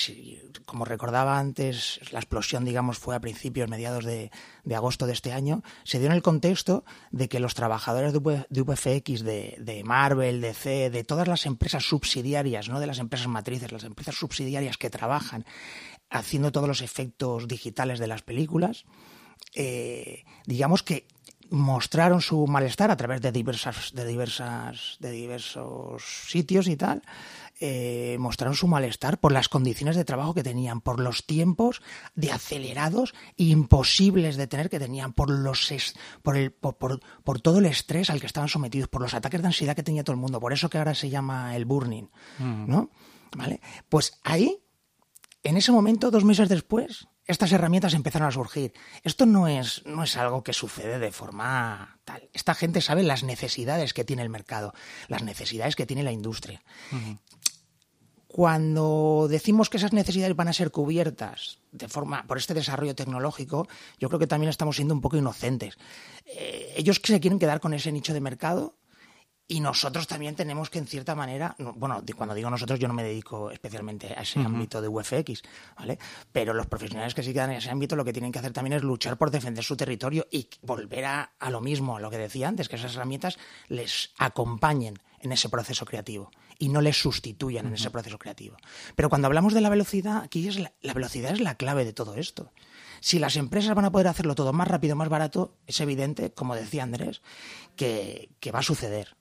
como 0.65 0.85
recordaba 0.85 1.41
antes, 1.41 1.99
la 2.13 2.21
explosión, 2.21 2.65
digamos, 2.65 2.99
fue 2.99 3.17
a 3.17 3.21
principios, 3.21 3.69
mediados 3.69 4.05
de, 4.05 4.31
de, 4.63 4.75
agosto 4.77 5.07
de 5.07 5.13
este 5.13 5.33
año, 5.33 5.65
se 5.83 5.99
dio 5.99 6.07
en 6.07 6.15
el 6.15 6.23
contexto 6.23 6.85
de 7.11 7.29
que 7.29 7.41
los 7.41 7.55
trabajadores 7.55 8.13
de, 8.13 8.19
UPFX, 8.61 9.25
de 9.25 9.83
Marvel, 9.85 10.41
de 10.41 10.55
C, 10.55 10.89
de 10.91 11.03
todas 11.03 11.27
las 11.27 11.47
empresas 11.47 11.83
subsidiarias, 11.85 12.69
no 12.69 12.79
de 12.79 12.87
las 12.87 13.01
empresas 13.01 13.27
matrices, 13.27 13.73
las 13.73 13.83
empresas 13.83 14.15
subsidiarias 14.15 14.79
que 14.79 14.89
trabajan 14.89 15.45
haciendo 16.11 16.53
todos 16.53 16.69
los 16.69 16.81
efectos 16.81 17.49
digitales 17.49 17.99
de 17.99 18.07
las 18.07 18.23
películas, 18.23 18.85
eh, 19.55 20.25
digamos 20.47 20.83
que 20.83 21.07
mostraron 21.51 22.21
su 22.21 22.47
malestar 22.47 22.91
a 22.91 22.97
través 22.97 23.21
de 23.23 23.33
diversas 23.33 23.93
de 23.95 24.07
diversas 24.07 24.97
de 25.01 25.11
diversos 25.11 26.03
sitios 26.29 26.69
y 26.69 26.77
tal 26.77 27.03
eh, 27.61 28.17
mostraron 28.21 28.55
su 28.55 28.69
malestar 28.69 29.19
por 29.19 29.33
las 29.33 29.49
condiciones 29.49 29.97
de 29.97 30.05
trabajo 30.05 30.35
que 30.35 30.43
tenían 30.43 30.81
por 30.81 31.01
los 31.01 31.27
tiempos 31.27 31.83
de 32.15 32.31
acelerados 32.31 33.15
e 33.37 33.45
imposibles 33.45 34.37
de 34.37 34.47
tener 34.47 34.69
que 34.69 34.79
tenían 34.79 35.13
por 35.13 35.31
los 35.31 35.73
por 36.23 36.37
el 36.37 36.53
por, 36.53 36.77
por, 36.77 37.41
todo 37.41 37.59
el 37.59 37.67
estrés 37.67 38.11
al 38.11 38.21
que 38.21 38.27
estaban 38.27 38.49
sometidos 38.49 38.89
por 38.89 39.01
los 39.01 39.15
ataques 39.15 39.41
de 39.41 39.49
ansiedad 39.49 39.75
que 39.75 39.83
tenía 39.83 40.05
todo 40.05 40.15
el 40.15 40.21
mundo 40.21 40.41
por 40.41 40.53
eso 40.53 40.69
que 40.69 40.79
ahora 40.79 40.95
se 40.95 41.09
llama 41.09 41.57
el 41.57 41.65
burning 41.65 42.09
mm. 42.39 42.69
no 42.69 42.91
vale 43.37 43.61
pues 43.89 44.21
ahí 44.23 44.59
en 45.43 45.57
ese 45.57 45.73
momento 45.73 46.11
dos 46.11 46.25
meses 46.25 46.49
después 46.49 47.09
estas 47.29 47.53
herramientas 47.53 47.93
empezaron 47.93 48.27
a 48.27 48.33
surgir. 48.33 48.73
Esto 49.05 49.27
no 49.27 49.47
es, 49.47 49.85
no 49.85 50.03
es 50.03 50.17
algo 50.17 50.43
que 50.43 50.55
sucede 50.55 50.99
de 50.99 51.13
forma 51.13 52.01
tal. 52.05 52.29
Esta 52.33 52.55
gente 52.55 52.81
sabe 52.81 53.03
las 53.03 53.23
necesidades 53.23 53.93
que 53.93 54.05
tiene 54.05 54.23
el 54.23 54.31
mercado, 54.31 54.75
las 55.09 55.23
necesidades 55.23 55.77
que 55.77 55.87
tiene 55.87 56.03
la 56.03 56.11
industria. 56.11 56.63
Cuando 58.27 59.27
decimos 59.29 59.69
que 59.69 59.77
esas 59.77 59.93
necesidades 59.93 60.35
van 60.37 60.49
a 60.49 60.55
ser 60.55 60.71
cubiertas 60.71 61.59
de 61.71 61.89
forma 61.89 62.27
por 62.27 62.39
este 62.39 62.55
desarrollo 62.55 62.95
tecnológico, 62.95 63.69
yo 63.99 64.09
creo 64.09 64.19
que 64.19 64.27
también 64.27 64.49
estamos 64.49 64.77
siendo 64.77 64.95
un 64.95 65.03
poco 65.03 65.19
inocentes. 65.19 65.77
Eh, 66.25 66.73
ellos 66.77 67.01
se 67.05 67.21
quieren 67.21 67.39
quedar 67.39 67.61
con 67.61 67.75
ese 67.75 67.93
nicho 67.93 68.15
de 68.15 68.23
mercado 68.23 68.79
y 69.51 69.61
nosotros 69.61 70.07
también 70.07 70.37
tenemos 70.37 70.69
que, 70.69 70.79
en 70.79 70.87
cierta 70.87 71.15
manera, 71.15 71.57
bueno, 71.59 72.05
cuando 72.15 72.35
digo 72.35 72.51
nosotros, 72.51 72.79
yo 72.79 72.87
no 72.87 72.93
me 72.93 73.03
dedico 73.03 73.51
especialmente 73.51 74.15
a 74.15 74.21
ese 74.21 74.41
ámbito 74.41 74.83
de 74.83 74.89
UFX, 74.89 75.43
¿vale? 75.79 75.99
Pero 76.31 76.53
los 76.53 76.67
profesionales 76.67 77.15
que 77.15 77.23
sí 77.23 77.33
quedan 77.33 77.53
en 77.53 77.57
ese 77.57 77.71
ámbito 77.71 77.97
lo 77.97 78.05
que 78.05 78.13
tienen 78.13 78.31
que 78.31 78.39
hacer 78.39 78.53
también 78.53 78.75
es 78.75 78.83
luchar 78.83 79.17
por 79.17 79.31
defender 79.31 79.65
su 79.65 79.75
territorio 79.75 80.27
y 80.31 80.51
volver 80.61 81.07
a, 81.07 81.33
a 81.39 81.51
lo 81.51 81.63
mismo, 81.63 81.97
a 81.97 82.01
lo 82.01 82.11
que 82.11 82.19
decía 82.19 82.47
antes, 82.47 82.69
que 82.69 82.77
esas 82.77 82.95
herramientas 82.95 83.39
les 83.69 84.13
acompañen 84.19 84.99
en 85.21 85.33
ese 85.33 85.49
proceso 85.49 85.87
creativo 85.87 86.31
y 86.59 86.69
no 86.69 86.81
les 86.81 87.01
sustituyan 87.01 87.67
en 87.67 87.75
ese 87.75 87.91
proceso 87.91 88.19
creativo. 88.19 88.57
Pero 88.97 89.09
cuando 89.09 89.27
hablamos 89.27 89.55
de 89.55 89.61
la 89.61 89.71
velocidad, 89.71 90.19
aquí 90.23 90.47
es 90.47 90.59
la, 90.59 90.73
la 90.83 90.93
velocidad 90.93 91.33
es 91.33 91.41
la 91.41 91.55
clave 91.55 91.85
de 91.85 91.93
todo 91.93 92.15
esto. 92.17 92.53
Si 93.01 93.19
las 93.19 93.37
empresas 93.37 93.75
van 93.75 93.85
a 93.85 93.93
poder 93.93 94.09
hacerlo 94.09 94.35
todo 94.35 94.53
más 94.53 94.69
rápido, 94.69 94.97
más 94.97 95.09
barato, 95.09 95.57
es 95.67 95.81
evidente, 95.81 96.33
como 96.33 96.55
decía 96.55 96.83
Andrés, 96.83 97.23
que, 97.77 98.31
que 98.41 98.51
va 98.51 98.59
a 98.59 98.63
suceder. 98.65 99.18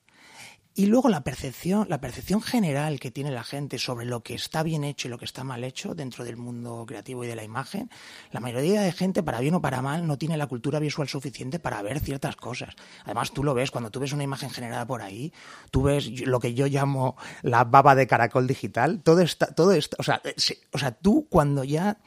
Y 0.78 0.86
luego 0.86 1.08
la 1.08 1.24
percepción, 1.24 1.88
la 1.88 2.00
percepción 2.00 2.40
general 2.40 3.00
que 3.00 3.10
tiene 3.10 3.32
la 3.32 3.42
gente 3.42 3.80
sobre 3.80 4.06
lo 4.06 4.22
que 4.22 4.34
está 4.34 4.62
bien 4.62 4.84
hecho 4.84 5.08
y 5.08 5.10
lo 5.10 5.18
que 5.18 5.24
está 5.24 5.42
mal 5.42 5.64
hecho 5.64 5.96
dentro 5.96 6.24
del 6.24 6.36
mundo 6.36 6.84
creativo 6.86 7.24
y 7.24 7.26
de 7.26 7.34
la 7.34 7.42
imagen, 7.42 7.90
la 8.30 8.38
mayoría 8.38 8.82
de 8.82 8.92
gente, 8.92 9.24
para 9.24 9.40
bien 9.40 9.56
o 9.56 9.60
para 9.60 9.82
mal, 9.82 10.06
no 10.06 10.18
tiene 10.18 10.36
la 10.36 10.46
cultura 10.46 10.78
visual 10.78 11.08
suficiente 11.08 11.58
para 11.58 11.82
ver 11.82 11.98
ciertas 11.98 12.36
cosas. 12.36 12.76
Además, 13.04 13.32
tú 13.32 13.42
lo 13.42 13.54
ves, 13.54 13.72
cuando 13.72 13.90
tú 13.90 13.98
ves 13.98 14.12
una 14.12 14.22
imagen 14.22 14.50
generada 14.50 14.86
por 14.86 15.02
ahí, 15.02 15.32
tú 15.72 15.82
ves 15.82 16.12
lo 16.20 16.38
que 16.38 16.54
yo 16.54 16.68
llamo 16.68 17.16
la 17.42 17.64
baba 17.64 17.96
de 17.96 18.06
caracol 18.06 18.46
digital, 18.46 19.00
todo 19.02 19.20
está, 19.20 19.46
todo 19.46 19.72
esto, 19.72 19.96
o 19.98 20.04
sea, 20.04 20.22
o 20.72 20.78
sea, 20.78 20.92
tú 20.92 21.26
cuando 21.28 21.64
ya 21.64 21.98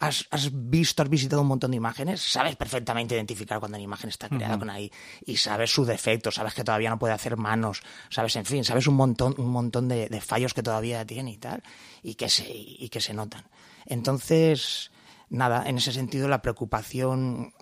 has, 0.00 0.50
visto, 0.52 1.02
has 1.02 1.10
visitado 1.10 1.42
un 1.42 1.48
montón 1.48 1.70
de 1.70 1.76
imágenes, 1.76 2.22
sabes 2.22 2.56
perfectamente 2.56 3.14
identificar 3.14 3.60
cuando 3.60 3.76
una 3.76 3.84
imagen 3.84 4.08
está 4.08 4.30
creada 4.30 4.58
con 4.58 4.70
ahí 4.70 4.90
y 5.26 5.36
sabes 5.36 5.70
su 5.70 5.84
defecto, 5.84 6.30
sabes 6.30 6.54
que 6.54 6.64
todavía 6.64 6.88
no 6.88 6.98
puede 6.98 7.12
hacer 7.12 7.36
manos, 7.36 7.82
sabes, 8.08 8.34
en 8.36 8.46
fin, 8.46 8.64
sabes 8.64 8.86
un 8.86 8.94
montón, 8.94 9.34
un 9.36 9.50
montón 9.50 9.88
de, 9.88 10.08
fallos 10.22 10.54
que 10.54 10.62
todavía 10.62 11.04
tiene 11.04 11.32
y 11.32 11.36
tal, 11.36 11.62
y 12.02 12.14
que 12.14 12.30
se, 12.30 12.46
y 12.48 12.88
que 12.88 13.00
se 13.00 13.12
notan. 13.12 13.44
Entonces, 13.84 14.90
nada, 15.28 15.68
en 15.68 15.76
ese 15.76 15.92
sentido 15.92 16.28
la 16.28 16.40
preocupación 16.40 17.52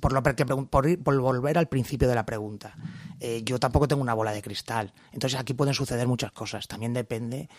por, 0.00 0.14
lo, 0.14 0.22
por, 0.22 1.02
por, 1.02 1.20
volver 1.20 1.58
al 1.58 1.68
principio 1.68 2.08
de 2.08 2.14
la 2.14 2.24
pregunta. 2.24 2.74
Eh, 3.20 3.42
yo 3.44 3.60
tampoco 3.60 3.86
tengo 3.86 4.00
una 4.00 4.14
bola 4.14 4.32
de 4.32 4.40
cristal. 4.40 4.94
Entonces 5.12 5.38
aquí 5.38 5.52
pueden 5.52 5.74
suceder 5.74 6.08
muchas 6.08 6.32
cosas. 6.32 6.66
También 6.66 6.94
depende 6.94 7.50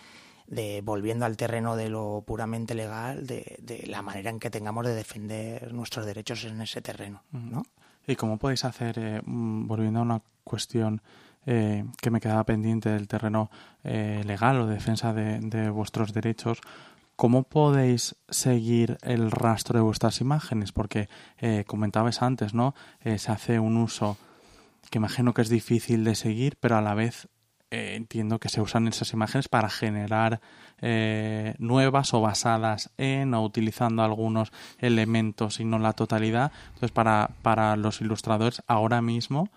de 0.54 0.82
volviendo 0.82 1.26
al 1.26 1.38
terreno 1.38 1.76
de 1.76 1.90
lo 1.90 2.24
puramente 2.26 2.76
legal, 2.76 3.26
de, 3.28 3.58
de, 3.62 3.88
la 3.88 4.02
manera 4.02 4.30
en 4.30 4.40
que 4.40 4.50
tengamos 4.50 4.86
de 4.86 4.96
defender 4.96 5.74
nuestros 5.74 6.06
derechos 6.06 6.44
en 6.46 6.62
ese 6.62 6.82
terreno, 6.82 7.24
¿no? 7.32 7.64
¿Y 8.06 8.16
cómo 8.16 8.38
podéis 8.38 8.66
hacer, 8.66 9.00
eh, 9.00 9.22
mm, 9.24 9.68
volviendo 9.68 10.00
a 10.00 10.04
una 10.04 10.22
cuestión 10.44 11.02
eh, 11.46 11.86
que 12.02 12.10
me 12.10 12.22
quedaba 12.22 12.44
pendiente 12.46 12.90
del 12.90 13.08
terreno 13.08 13.50
eh, 13.84 14.24
legal 14.26 14.62
o 14.62 14.68
de 14.68 14.76
defensa 14.76 15.14
de, 15.14 15.40
de, 15.40 15.70
vuestros 15.70 16.14
derechos, 16.14 16.60
¿cómo 17.16 17.44
podéis 17.44 18.16
seguir 18.30 18.98
el 19.02 19.32
rastro 19.32 19.78
de 19.78 19.84
vuestras 19.84 20.22
imágenes? 20.22 20.72
Porque 20.72 21.10
comentabas 21.68 22.22
antes, 22.22 22.54
¿no? 22.54 22.74
se 23.04 23.32
hace 23.32 23.60
un 23.60 23.76
uso 23.78 24.18
que 24.90 25.00
imagino 25.00 25.34
que 25.34 25.42
es 25.42 25.50
difícil 25.50 26.04
de 26.04 26.16
seguir, 26.16 26.56
pero 26.60 26.78
a 26.78 26.82
la 26.82 26.94
vez 26.94 27.28
eh, 27.74 27.96
entiendo 27.96 28.40
que 28.40 28.50
se 28.50 28.62
usan 28.62 28.88
esas 28.88 29.14
imágenes 29.14 29.48
para 29.48 29.68
generar 29.68 30.42
eh, 30.80 31.56
nuevas 31.58 32.14
o 32.14 32.22
basadas 32.22 32.92
en 33.00 33.34
o 33.34 33.44
utilizando 33.44 34.04
algunos 34.04 34.52
elementos 34.78 35.60
y 35.60 35.66
no 35.66 35.80
la 35.80 35.94
totalidad. 35.94 36.52
Entonces, 36.68 36.92
para, 36.92 37.32
para 37.42 37.76
los 37.76 38.00
ilustradores 38.00 38.62
ahora 38.68 39.02
mismo 39.02 39.50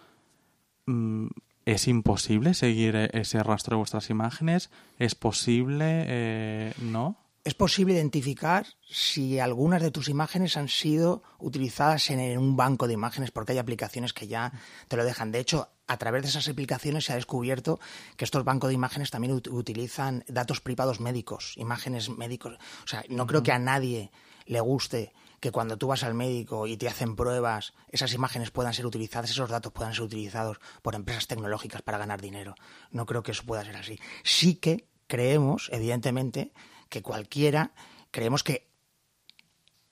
mm, 0.86 1.26
es 1.66 1.88
imposible 1.88 2.54
seguir 2.54 2.96
e-, 2.96 3.10
ese 3.12 3.42
rastro 3.42 3.74
de 3.74 3.80
vuestras 3.80 4.08
imágenes. 4.08 4.70
¿Es 4.98 5.14
posible? 5.14 6.04
Eh, 6.08 6.72
¿No? 6.80 7.18
Es 7.46 7.54
posible 7.54 7.94
identificar 7.94 8.66
si 8.90 9.38
algunas 9.38 9.80
de 9.80 9.92
tus 9.92 10.08
imágenes 10.08 10.56
han 10.56 10.68
sido 10.68 11.22
utilizadas 11.38 12.10
en 12.10 12.38
un 12.38 12.56
banco 12.56 12.88
de 12.88 12.94
imágenes, 12.94 13.30
porque 13.30 13.52
hay 13.52 13.58
aplicaciones 13.58 14.12
que 14.12 14.26
ya 14.26 14.52
te 14.88 14.96
lo 14.96 15.04
dejan. 15.04 15.30
De 15.30 15.38
hecho, 15.38 15.68
a 15.86 15.96
través 15.96 16.22
de 16.22 16.28
esas 16.30 16.48
aplicaciones 16.48 17.04
se 17.04 17.12
ha 17.12 17.14
descubierto 17.14 17.78
que 18.16 18.24
estos 18.24 18.42
bancos 18.42 18.66
de 18.66 18.74
imágenes 18.74 19.12
también 19.12 19.32
utilizan 19.32 20.24
datos 20.26 20.60
privados 20.60 20.98
médicos, 20.98 21.52
imágenes 21.56 22.08
médicos. 22.08 22.54
O 22.82 22.88
sea, 22.88 23.04
no 23.10 23.28
creo 23.28 23.44
que 23.44 23.52
a 23.52 23.60
nadie 23.60 24.10
le 24.46 24.58
guste 24.58 25.12
que 25.38 25.52
cuando 25.52 25.78
tú 25.78 25.86
vas 25.86 26.02
al 26.02 26.14
médico 26.14 26.66
y 26.66 26.76
te 26.76 26.88
hacen 26.88 27.14
pruebas, 27.14 27.74
esas 27.90 28.12
imágenes 28.12 28.50
puedan 28.50 28.74
ser 28.74 28.86
utilizadas, 28.86 29.30
esos 29.30 29.48
datos 29.48 29.70
puedan 29.72 29.94
ser 29.94 30.02
utilizados 30.02 30.58
por 30.82 30.96
empresas 30.96 31.28
tecnológicas 31.28 31.82
para 31.82 31.98
ganar 31.98 32.20
dinero. 32.20 32.56
No 32.90 33.06
creo 33.06 33.22
que 33.22 33.30
eso 33.30 33.44
pueda 33.44 33.64
ser 33.64 33.76
así. 33.76 34.00
Sí 34.24 34.56
que 34.56 34.88
creemos, 35.06 35.68
evidentemente, 35.72 36.52
que 36.88 37.02
cualquiera, 37.02 37.72
creemos 38.10 38.42
que 38.42 38.68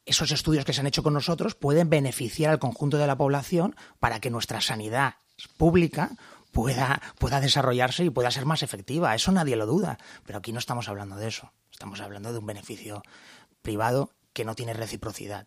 esos 0.07 0.31
estudios 0.31 0.65
que 0.65 0.73
se 0.73 0.81
han 0.81 0.87
hecho 0.87 1.03
con 1.03 1.15
nosotros 1.15 1.55
pueden 1.55 1.89
beneficiar 1.89 2.51
al 2.51 2.59
conjunto 2.59 2.99
de 2.99 3.07
la 3.07 3.17
población 3.17 3.75
para 3.99 4.21
que 4.21 4.31
nuestra 4.31 4.61
sanidad 4.61 5.15
pública 5.57 6.17
pueda, 6.53 7.01
pueda 7.19 7.41
desarrollarse 7.41 8.05
y 8.05 8.11
pueda 8.11 8.31
ser 8.31 8.47
más 8.47 8.63
efectiva. 8.63 9.15
Eso 9.15 9.33
nadie 9.33 9.57
lo 9.57 9.67
duda. 9.67 9.99
Pero 10.25 10.39
aquí 10.39 10.53
no 10.53 10.59
estamos 10.59 10.89
hablando 10.89 11.17
de 11.17 11.29
eso. 11.29 11.53
Estamos 11.73 12.01
hablando 12.01 12.33
de 12.33 12.39
un 12.39 12.47
beneficio 12.47 13.03
privado 13.63 14.11
que 14.33 14.45
no 14.45 14.55
tiene 14.55 14.75
reciprocidad 14.75 15.47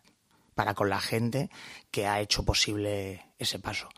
para 0.54 0.74
con 0.74 0.88
la 0.88 1.00
gente 1.00 1.50
que 1.90 2.06
ha 2.06 2.20
hecho 2.20 2.44
posible 2.44 3.32
ese 3.38 3.60
paso. 3.60 3.88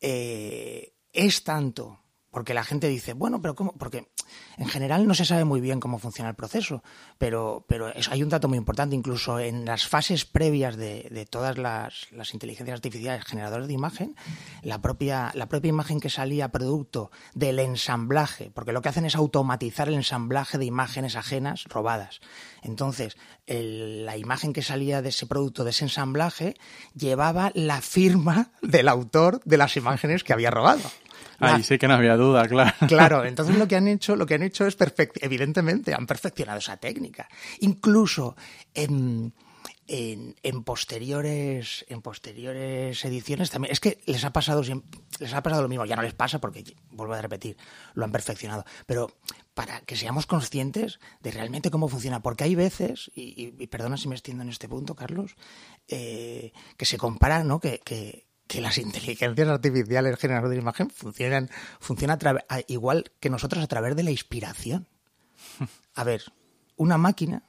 Eh, 0.00 0.94
es 1.12 1.44
tanto 1.44 2.00
porque 2.36 2.52
la 2.52 2.64
gente 2.64 2.88
dice, 2.88 3.14
bueno, 3.14 3.40
pero 3.40 3.54
¿cómo? 3.54 3.72
Porque 3.78 4.10
en 4.58 4.68
general 4.68 5.06
no 5.06 5.14
se 5.14 5.24
sabe 5.24 5.46
muy 5.46 5.62
bien 5.62 5.80
cómo 5.80 5.98
funciona 5.98 6.28
el 6.28 6.36
proceso, 6.36 6.82
pero, 7.16 7.64
pero 7.66 7.90
hay 8.10 8.22
un 8.22 8.28
dato 8.28 8.46
muy 8.46 8.58
importante, 8.58 8.94
incluso 8.94 9.40
en 9.40 9.64
las 9.64 9.86
fases 9.86 10.26
previas 10.26 10.76
de, 10.76 11.26
todas 11.30 11.56
las, 11.56 12.08
inteligencias 12.34 12.74
artificiales 12.74 13.24
generadoras 13.24 13.68
de 13.68 13.72
imagen, 13.72 14.16
la 14.60 14.82
propia, 14.82 15.30
la 15.32 15.48
propia 15.48 15.70
imagen 15.70 15.98
que 15.98 16.10
salía 16.10 16.52
producto 16.52 17.10
del 17.32 17.58
ensamblaje, 17.58 18.50
porque 18.52 18.74
lo 18.74 18.82
que 18.82 18.90
hacen 18.90 19.06
es 19.06 19.16
automatizar 19.16 19.88
el 19.88 19.94
ensamblaje 19.94 20.58
de 20.58 20.66
imágenes 20.66 21.16
ajenas 21.16 21.64
robadas. 21.64 22.20
Entonces, 22.62 23.16
la 23.46 24.18
imagen 24.18 24.52
que 24.52 24.60
salía 24.60 25.00
de 25.00 25.08
ese 25.08 25.26
producto, 25.26 25.64
de 25.64 25.70
ese 25.70 25.86
ensamblaje, 25.86 26.54
llevaba 26.94 27.50
la 27.54 27.80
firma 27.80 28.50
del 28.60 28.88
autor 28.88 29.40
de 29.46 29.56
las 29.56 29.78
imágenes 29.78 30.22
que 30.22 30.34
había 30.34 30.50
robado. 30.50 30.82
Ahí 31.38 31.62
sí 31.62 31.78
que 31.78 31.88
no 31.88 31.94
había 31.94 32.16
duda, 32.16 32.46
claro. 32.48 32.72
Claro, 32.86 33.24
entonces 33.24 33.56
lo 33.56 33.68
que 33.68 33.76
han 33.76 33.88
hecho, 33.88 34.16
lo 34.16 34.26
que 34.26 34.34
han 34.34 34.42
hecho 34.42 34.66
es 34.66 34.76
evidentemente 35.20 35.94
han 35.94 36.06
perfeccionado 36.06 36.58
esa 36.58 36.76
técnica. 36.76 37.28
Incluso 37.60 38.36
en, 38.74 39.32
en, 39.88 40.64
posteriores 40.64 41.84
en 41.88 42.02
posteriores 42.02 43.04
ediciones 43.04 43.50
también 43.50 43.72
es 43.72 43.80
que 43.80 44.00
les 44.06 44.24
ha 44.24 44.32
pasado 44.32 44.62
les 44.62 45.32
ha 45.32 45.42
pasado 45.42 45.62
lo 45.62 45.68
mismo 45.68 45.84
ya 45.84 45.96
no 45.96 46.02
les 46.02 46.14
pasa 46.14 46.40
porque 46.40 46.64
vuelvo 46.90 47.14
a 47.14 47.22
repetir 47.22 47.56
lo 47.94 48.04
han 48.04 48.12
perfeccionado 48.12 48.64
pero 48.86 49.12
para 49.54 49.80
que 49.80 49.96
seamos 49.96 50.26
conscientes 50.26 50.98
de 51.20 51.30
realmente 51.30 51.70
cómo 51.70 51.88
funciona 51.88 52.20
porque 52.20 52.44
hay 52.44 52.54
veces 52.54 53.10
y, 53.14 53.66
perdona 53.68 53.96
si 53.96 54.08
me 54.08 54.16
extiendo 54.16 54.42
en 54.42 54.50
este 54.50 54.68
punto 54.68 54.94
Carlos 54.94 55.36
eh, 55.88 56.52
que 56.76 56.84
se 56.84 56.98
compara 56.98 57.44
no 57.44 57.60
que, 57.60 57.80
que 57.84 58.25
que 58.46 58.60
las 58.60 58.78
inteligencias 58.78 59.48
artificiales 59.48 60.18
generadoras 60.18 60.50
de 60.50 60.58
imagen 60.58 60.90
funcionan, 60.90 61.50
funcionan 61.80 62.18
igual 62.68 63.12
que 63.20 63.30
nosotros 63.30 63.62
a 63.62 63.66
través 63.66 63.96
de 63.96 64.02
la 64.02 64.10
inspiración. 64.10 64.88
A 65.94 66.04
ver, 66.04 66.22
una 66.76 66.98
máquina 66.98 67.42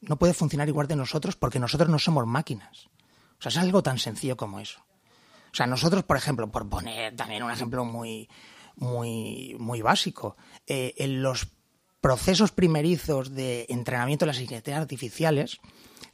no 0.00 0.16
puede 0.18 0.34
funcionar 0.34 0.68
igual 0.68 0.88
de 0.88 0.96
nosotros 0.96 1.36
porque 1.36 1.58
nosotros 1.58 1.88
no 1.88 1.98
somos 1.98 2.26
máquinas. 2.26 2.88
O 3.38 3.42
sea, 3.42 3.50
es 3.50 3.58
algo 3.58 3.82
tan 3.82 3.98
sencillo 3.98 4.36
como 4.36 4.60
eso. 4.60 4.80
O 5.52 5.54
sea, 5.56 5.66
nosotros, 5.66 6.04
por 6.04 6.16
ejemplo, 6.16 6.50
por 6.50 6.68
poner 6.68 7.14
también 7.16 7.42
un 7.42 7.50
ejemplo 7.50 7.84
muy, 7.84 8.28
muy, 8.76 9.56
muy 9.58 9.80
básico, 9.82 10.36
eh, 10.66 10.94
en 10.98 11.22
los 11.22 11.48
procesos 12.00 12.52
primerizos 12.52 13.34
de 13.34 13.66
entrenamiento 13.68 14.24
de 14.24 14.28
las 14.28 14.40
inteligencias 14.40 14.80
artificiales, 14.80 15.60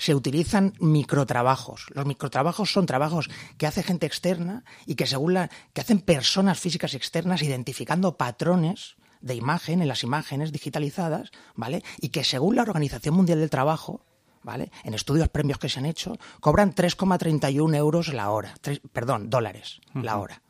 se 0.02 0.16
utilizan 0.16 0.74
microtrabajos. 0.80 1.86
Los 1.94 2.06
microtrabajos 2.06 2.72
son 2.72 2.86
trabajos 2.86 3.30
que 3.56 3.68
hace 3.68 3.84
gente 3.84 4.04
externa 4.04 4.64
y 4.84 4.96
que 4.96 5.06
según 5.06 5.34
la 5.34 5.48
que 5.72 5.80
hacen 5.80 6.00
personas 6.00 6.58
físicas 6.58 6.94
externas 6.94 7.40
identificando 7.40 8.16
patrones 8.16 8.96
de 9.20 9.36
imagen 9.36 9.80
en 9.80 9.86
las 9.86 10.02
imágenes 10.02 10.50
digitalizadas, 10.50 11.30
¿vale? 11.54 11.84
Y 12.00 12.08
que 12.08 12.24
según 12.24 12.56
la 12.56 12.62
Organización 12.62 13.14
Mundial 13.14 13.38
del 13.38 13.48
Trabajo, 13.48 14.04
¿vale? 14.42 14.72
En 14.82 14.94
estudios 14.94 15.28
premios 15.28 15.60
que 15.60 15.68
se 15.68 15.78
han 15.78 15.86
hecho, 15.86 16.18
cobran 16.40 16.74
3,31 16.74 17.76
euros 17.76 18.12
la 18.12 18.30
hora, 18.30 18.54
perdón, 18.92 19.30
dólares 19.30 19.80
la 19.94 20.18
hora. 20.18 20.42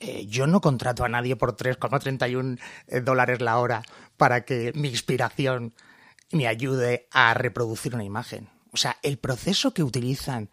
Eh, 0.00 0.24
yo 0.24 0.46
no 0.46 0.62
contrato 0.62 1.04
a 1.04 1.10
nadie 1.10 1.36
por 1.36 1.56
3,31 1.56 2.58
eh, 2.86 3.00
dólares 3.02 3.42
la 3.42 3.58
hora 3.58 3.82
para 4.16 4.46
que 4.46 4.72
mi 4.74 4.88
inspiración 4.88 5.74
me 6.30 6.46
ayude 6.46 7.06
a 7.10 7.34
reproducir 7.34 7.94
una 7.94 8.04
imagen. 8.04 8.48
O 8.72 8.76
sea, 8.76 8.98
el 9.02 9.18
proceso 9.18 9.72
que 9.74 9.82
utilizan 9.82 10.50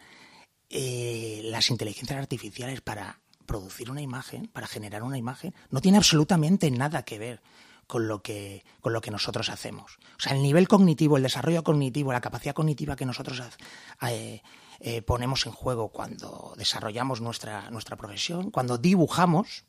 eh, 0.70 1.42
las 1.46 1.70
inteligencias 1.72 2.20
artificiales 2.20 2.82
para 2.82 3.22
producir 3.46 3.90
una 3.90 4.02
imagen, 4.02 4.48
para 4.48 4.68
generar 4.68 5.02
una 5.02 5.18
imagen, 5.18 5.56
no 5.72 5.82
tiene 5.82 5.98
absolutamente 5.98 6.70
nada 6.70 7.04
que 7.04 7.18
ver 7.18 7.42
con 7.88 8.08
lo 8.08 8.22
que, 8.22 8.64
con 8.82 8.94
lo 8.94 9.02
que 9.02 9.10
nosotros 9.10 9.50
hacemos. 9.50 9.98
O 10.18 10.22
sea, 10.22 10.34
el 10.34 10.44
nivel 10.44 10.68
cognitivo, 10.68 11.18
el 11.18 11.24
desarrollo 11.24 11.64
cognitivo, 11.64 12.14
la 12.14 12.22
capacidad 12.22 12.54
cognitiva 12.54 12.96
que 12.96 13.08
nosotros 13.08 13.42
eh, 14.08 14.44
eh, 14.80 15.02
ponemos 15.02 15.48
en 15.48 15.54
juego 15.54 15.90
cuando 15.90 16.54
desarrollamos 16.56 17.20
nuestra, 17.20 17.72
nuestra 17.72 17.96
profesión, 17.96 18.52
cuando 18.52 18.78
dibujamos, 18.78 19.66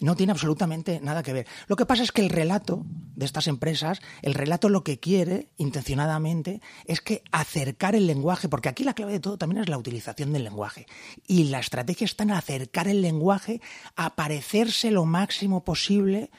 no 0.00 0.16
tiene 0.16 0.32
absolutamente 0.32 1.00
nada 1.00 1.22
que 1.22 1.32
ver. 1.32 1.46
Lo 1.68 1.76
que 1.76 1.86
pasa 1.86 2.02
es 2.02 2.10
que 2.10 2.22
el 2.22 2.30
relato 2.30 2.84
de 3.14 3.26
estas 3.26 3.46
empresas, 3.46 4.00
el 4.22 4.34
relato 4.34 4.68
lo 4.68 4.82
que 4.82 4.98
quiere 4.98 5.50
intencionadamente 5.58 6.60
es 6.86 7.00
que 7.00 7.22
acercar 7.30 7.94
el 7.94 8.06
lenguaje, 8.06 8.48
porque 8.48 8.70
aquí 8.70 8.82
la 8.82 8.94
clave 8.94 9.12
de 9.12 9.20
todo 9.20 9.36
también 9.36 9.62
es 9.62 9.68
la 9.68 9.78
utilización 9.78 10.32
del 10.32 10.44
lenguaje. 10.44 10.86
Y 11.26 11.44
la 11.44 11.60
estrategia 11.60 12.06
está 12.06 12.24
en 12.24 12.32
acercar 12.32 12.88
el 12.88 13.02
lenguaje 13.02 13.60
a 13.94 14.16
parecerse 14.16 14.90
lo 14.90 15.04
máximo 15.04 15.64
posible 15.64 16.30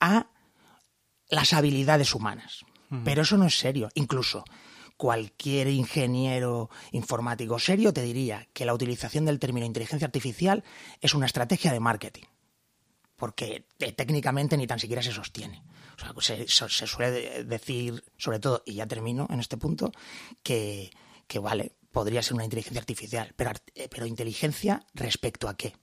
a 0.00 0.28
las 1.28 1.52
habilidades 1.52 2.14
humanas. 2.14 2.64
Pero 3.04 3.22
eso 3.22 3.36
no 3.36 3.46
es 3.46 3.56
serio. 3.56 3.88
Incluso 3.94 4.42
cualquier 4.96 5.68
ingeniero 5.68 6.70
informático 6.90 7.60
serio 7.60 7.92
te 7.92 8.02
diría 8.02 8.48
que 8.52 8.64
la 8.64 8.74
utilización 8.74 9.26
del 9.26 9.38
término 9.38 9.64
inteligencia 9.64 10.06
artificial 10.06 10.64
es 11.00 11.14
una 11.14 11.26
estrategia 11.26 11.72
de 11.72 11.78
marketing 11.78 12.24
porque 13.20 13.66
eh, 13.78 13.92
técnicamente 13.92 14.56
ni 14.56 14.66
tan 14.66 14.80
siquiera 14.80 15.02
se 15.02 15.12
sostiene. 15.12 15.62
O 15.96 16.22
sea, 16.22 16.46
se, 16.46 16.48
se, 16.48 16.86
suele 16.86 17.44
decir, 17.44 18.02
sobre 18.16 18.40
todo, 18.40 18.62
y 18.64 18.74
ya 18.74 18.86
termino 18.86 19.28
en 19.30 19.40
este 19.40 19.58
punto, 19.58 19.92
que, 20.42 20.90
que 21.28 21.38
vale, 21.38 21.76
podría 21.92 22.22
ser 22.22 22.34
una 22.34 22.44
inteligencia 22.44 22.80
artificial, 22.80 23.34
pero, 23.36 23.52
eh, 23.74 23.88
pero 23.90 24.06
inteligencia 24.06 24.86
respecto 24.94 25.50
a 25.50 25.56
qué? 25.56 25.74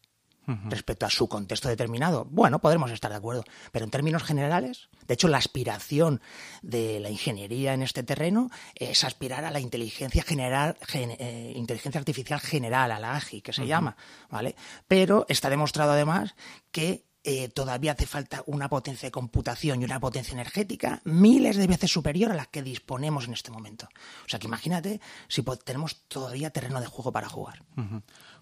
respecto 0.69 1.05
a 1.05 1.09
su 1.09 1.27
contexto 1.27 1.67
determinado. 1.67 2.25
Bueno, 2.25 2.59
podremos 2.59 2.89
estar 2.91 3.11
de 3.11 3.17
acuerdo, 3.17 3.43
pero 3.73 3.83
en 3.83 3.91
términos 3.91 4.23
generales, 4.23 4.89
de 5.05 5.13
hecho, 5.13 5.27
la 5.27 5.37
aspiración 5.37 6.21
de 6.61 7.01
la 7.01 7.09
ingeniería 7.09 7.73
en 7.73 7.81
este 7.81 8.01
terreno 8.01 8.49
es 8.73 9.03
aspirar 9.03 9.43
a 9.43 9.51
la 9.51 9.59
inteligencia 9.59 10.23
general, 10.23 10.77
eh, 10.93 11.51
inteligencia 11.53 11.99
artificial 11.99 12.39
general, 12.39 12.91
a 12.91 12.99
la 12.99 13.17
AGI, 13.17 13.41
que 13.41 13.51
se 13.51 13.67
llama, 13.67 13.97
¿vale? 14.29 14.55
Pero 14.87 15.25
está 15.27 15.49
demostrado 15.49 15.91
además 15.91 16.33
que 16.71 17.06
eh, 17.23 17.49
todavía 17.49 17.91
hace 17.91 18.05
falta 18.05 18.43
una 18.45 18.69
potencia 18.69 19.07
de 19.07 19.11
computación 19.11 19.81
y 19.81 19.85
una 19.85 19.99
potencia 19.99 20.33
energética 20.33 21.01
miles 21.03 21.57
de 21.57 21.67
veces 21.67 21.91
superior 21.91 22.31
a 22.31 22.35
la 22.35 22.45
que 22.45 22.63
disponemos 22.63 23.27
en 23.27 23.33
este 23.33 23.51
momento. 23.51 23.87
O 24.25 24.29
sea 24.29 24.39
que 24.39 24.47
imagínate 24.47 25.01
si 25.27 25.43
tenemos 25.63 26.03
todavía 26.07 26.51
terreno 26.51 26.79
de 26.79 26.87
juego 26.87 27.11
para 27.11 27.27
jugar. 27.27 27.63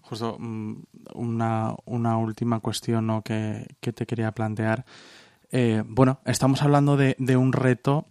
Justo 0.02 0.36
mm, 0.38 0.82
una, 1.14 1.74
una, 1.84 2.16
última 2.16 2.60
cuestión 2.60 3.22
que, 3.22 3.66
te 3.80 4.06
quería 4.06 4.32
plantear. 4.32 4.84
Eh, 5.50 5.82
bueno, 5.86 6.20
estamos 6.24 6.62
hablando 6.62 6.96
de, 6.96 7.16
de 7.18 7.36
un 7.36 7.52
reto 7.52 8.06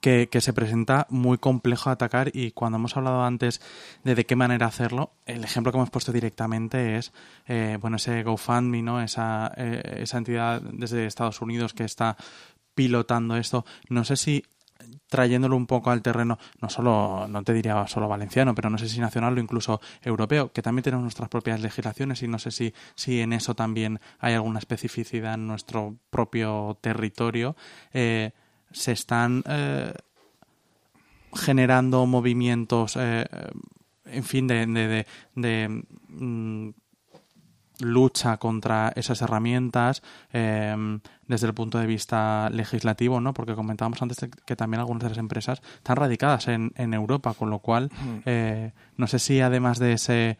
que, 0.00 0.28
se 0.40 0.52
presenta 0.52 1.06
muy 1.10 1.38
complejo 1.38 1.90
de 1.90 1.94
atacar 1.94 2.30
y 2.32 2.50
cuando 2.52 2.76
hemos 2.76 2.96
hablado 2.96 3.24
antes 3.24 3.60
de 4.02 4.14
de 4.14 4.26
qué 4.26 4.36
manera 4.36 4.66
hacerlo, 4.66 5.12
el 5.26 5.44
ejemplo 5.44 5.72
que 5.72 5.78
hemos 5.78 5.90
puesto 5.90 6.12
directamente 6.12 6.96
es 6.96 7.12
eh, 7.46 7.78
bueno 7.80 7.96
ese 7.96 8.22
GoFundMe, 8.22 8.82
¿no? 8.82 9.00
Esa, 9.00 9.52
eh, 9.56 10.00
esa 10.02 10.18
entidad 10.18 10.60
desde 10.60 11.06
Estados 11.06 11.40
Unidos 11.40 11.74
que 11.74 11.84
está 11.84 12.16
pilotando 12.74 13.36
esto. 13.36 13.64
No 13.88 14.04
sé 14.04 14.16
si 14.16 14.44
trayéndolo 15.08 15.56
un 15.56 15.66
poco 15.66 15.90
al 15.90 16.02
terreno, 16.02 16.38
no 16.60 16.68
solo, 16.68 17.26
no 17.28 17.42
te 17.42 17.52
diría 17.52 17.86
solo 17.86 18.08
valenciano, 18.08 18.54
pero 18.54 18.70
no 18.70 18.78
sé 18.78 18.88
si 18.88 19.00
nacional 19.00 19.36
o 19.36 19.40
incluso 19.40 19.80
europeo, 20.02 20.52
que 20.52 20.62
también 20.62 20.82
tenemos 20.82 21.02
nuestras 21.02 21.28
propias 21.28 21.60
legislaciones 21.60 22.22
y 22.22 22.28
no 22.28 22.38
sé 22.38 22.50
si, 22.50 22.74
si 22.94 23.20
en 23.20 23.32
eso 23.32 23.54
también 23.54 24.00
hay 24.18 24.34
alguna 24.34 24.58
especificidad 24.58 25.34
en 25.34 25.46
nuestro 25.46 25.96
propio 26.10 26.78
territorio. 26.80 27.56
Eh, 27.92 28.32
se 28.74 28.92
están 28.92 29.42
eh, 29.48 29.94
generando 31.34 32.04
movimientos, 32.04 32.96
eh, 33.00 33.24
en 34.04 34.24
fin, 34.24 34.46
de, 34.46 35.06
mm, 35.34 36.68
lucha 37.80 38.36
contra 38.36 38.92
esas 38.94 39.20
herramientas 39.22 40.02
desde 41.26 41.46
el 41.46 41.54
punto 41.54 41.78
de 41.78 41.86
vista 41.86 42.50
legislativo, 42.50 43.20
¿no? 43.20 43.34
Porque 43.34 43.54
comentábamos 43.54 44.00
antes 44.02 44.18
que 44.44 44.56
también 44.56 44.80
algunas 44.80 45.02
de 45.02 45.08
las 45.10 45.18
empresas 45.18 45.62
están 45.76 45.96
radicadas 45.96 46.48
en, 46.48 46.72
en 46.76 46.94
Europa, 46.94 47.34
con 47.34 47.50
lo 47.50 47.60
cual 47.60 47.90
mm. 47.90 48.18
eh, 48.26 48.72
no 48.96 49.06
sé 49.06 49.18
si 49.18 49.40
además 49.40 49.78
de 49.78 49.94
ese 49.94 50.38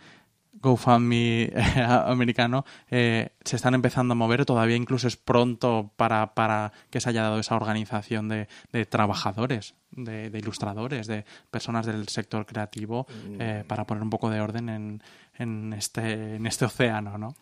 GoFundMe 0.60 1.52
americano 2.06 2.64
eh, 2.90 3.30
se 3.44 3.56
están 3.56 3.74
empezando 3.74 4.12
a 4.12 4.14
mover, 4.14 4.44
todavía 4.44 4.76
incluso 4.76 5.08
es 5.08 5.16
pronto 5.16 5.90
para, 5.96 6.34
para 6.34 6.72
que 6.90 7.00
se 7.00 7.10
haya 7.10 7.22
dado 7.22 7.38
esa 7.38 7.56
organización 7.56 8.28
de, 8.28 8.48
de 8.72 8.86
trabajadores, 8.86 9.74
de, 9.90 10.30
ilustradores, 10.34 11.06
de 11.06 11.24
personas 11.50 11.86
del 11.86 12.08
sector 12.08 12.46
creativo, 12.46 13.06
eh, 13.38 13.62
mm. 13.62 13.66
para 13.66 13.86
poner 13.86 14.02
un 14.02 14.10
poco 14.10 14.30
de 14.30 14.40
orden 14.40 14.68
en, 14.68 15.02
en, 15.34 15.72
este, 15.72 16.36
en 16.36 16.46
este 16.46 16.64
océano, 16.64 17.18
¿no? 17.18 17.34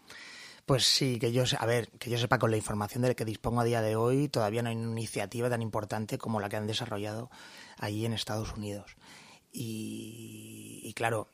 Pues 0.65 0.87
sí, 0.87 1.19
que 1.19 1.33
yo, 1.33 1.43
a 1.59 1.67
ver, 1.67 1.91
que 1.99 2.09
yo 2.09 2.19
sepa 2.19 2.39
con 2.39 2.51
la 2.53 2.57
información 2.57 3.03
de 3.03 3.09
la 3.09 3.15
que 3.15 3.25
dispongo 3.25 3.61
a 3.61 3.65
día 3.65 3.83
de 3.83 3.97
hoy, 3.97 4.29
todavía 4.29 4.63
no 4.63 4.69
hay 4.69 4.77
una 4.77 4.93
iniciativa 4.93 5.51
tan 5.51 5.61
importante 5.61 6.19
como 6.19 6.41
la 6.41 6.49
que 6.49 6.57
han 6.57 6.69
desarrollado 6.69 7.31
allí 7.79 8.07
en 8.07 8.13
Estados 8.13 8.53
Unidos. 8.53 8.97
y 9.53 10.93
claro, 10.95 11.29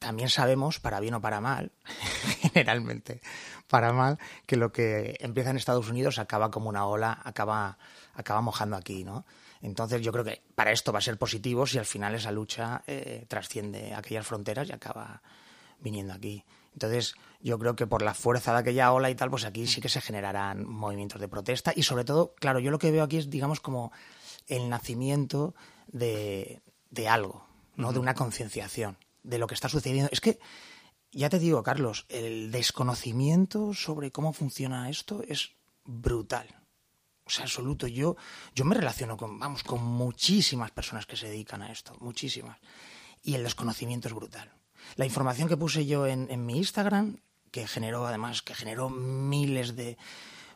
también 0.00 0.30
sabemos, 0.30 0.80
para 0.80 0.98
bien 0.98 1.14
o 1.14 1.20
para 1.20 1.40
mal, 1.40 1.70
generalmente 2.40 3.20
para 3.68 3.92
mal, 3.92 4.18
que 4.46 4.56
lo 4.56 4.72
que 4.72 5.16
empieza 5.20 5.50
en 5.50 5.56
Estados 5.56 5.88
Unidos 5.88 6.18
acaba 6.18 6.50
como 6.50 6.68
una 6.68 6.86
ola, 6.86 7.20
acaba, 7.22 7.78
acaba 8.14 8.40
mojando 8.40 8.76
aquí, 8.76 9.04
¿no? 9.04 9.24
Entonces 9.62 10.00
yo 10.00 10.10
creo 10.10 10.24
que 10.24 10.42
para 10.54 10.72
esto 10.72 10.90
va 10.90 10.98
a 10.98 11.02
ser 11.02 11.18
positivo 11.18 11.66
si 11.66 11.78
al 11.78 11.84
final 11.84 12.14
esa 12.14 12.32
lucha 12.32 12.82
eh, 12.86 13.26
trasciende 13.28 13.94
aquellas 13.94 14.26
fronteras 14.26 14.68
y 14.68 14.72
acaba 14.72 15.22
viniendo 15.78 16.14
aquí. 16.14 16.44
Entonces 16.72 17.14
yo 17.40 17.58
creo 17.58 17.76
que 17.76 17.86
por 17.86 18.02
la 18.02 18.14
fuerza 18.14 18.54
de 18.54 18.60
aquella 18.60 18.92
ola 18.92 19.10
y 19.10 19.14
tal, 19.14 19.30
pues 19.30 19.44
aquí 19.44 19.66
sí 19.66 19.82
que 19.82 19.90
se 19.90 20.00
generarán 20.00 20.66
movimientos 20.66 21.20
de 21.20 21.28
protesta 21.28 21.72
y 21.76 21.82
sobre 21.82 22.04
todo, 22.04 22.34
claro, 22.36 22.58
yo 22.58 22.70
lo 22.70 22.78
que 22.78 22.90
veo 22.90 23.04
aquí 23.04 23.18
es, 23.18 23.28
digamos, 23.28 23.60
como 23.60 23.92
el 24.48 24.70
nacimiento 24.70 25.54
de, 25.88 26.62
de 26.90 27.08
algo, 27.08 27.46
¿no? 27.76 27.92
De 27.92 27.98
una 27.98 28.14
concienciación 28.14 28.96
de 29.22 29.38
lo 29.38 29.46
que 29.46 29.54
está 29.54 29.68
sucediendo. 29.68 30.08
Es 30.12 30.20
que, 30.20 30.38
ya 31.12 31.28
te 31.28 31.38
digo, 31.38 31.62
Carlos, 31.62 32.06
el 32.08 32.50
desconocimiento 32.50 33.74
sobre 33.74 34.10
cómo 34.10 34.32
funciona 34.32 34.90
esto 34.90 35.22
es 35.26 35.52
brutal. 35.84 36.46
O 37.24 37.30
sea, 37.30 37.44
absoluto. 37.44 37.86
Yo, 37.86 38.16
yo 38.54 38.64
me 38.64 38.74
relaciono 38.74 39.16
con, 39.16 39.38
vamos, 39.38 39.62
con 39.62 39.84
muchísimas 39.84 40.70
personas 40.70 41.06
que 41.06 41.16
se 41.16 41.28
dedican 41.28 41.62
a 41.62 41.70
esto, 41.70 41.96
muchísimas. 42.00 42.58
Y 43.22 43.34
el 43.34 43.44
desconocimiento 43.44 44.08
es 44.08 44.14
brutal. 44.14 44.50
La 44.96 45.06
información 45.06 45.48
que 45.48 45.56
puse 45.56 45.86
yo 45.86 46.06
en, 46.06 46.28
en 46.30 46.44
mi 46.46 46.56
Instagram, 46.56 47.18
que 47.50 47.66
generó 47.66 48.06
además, 48.06 48.42
que 48.42 48.54
generó 48.54 48.88
miles 48.90 49.76
de, 49.76 49.98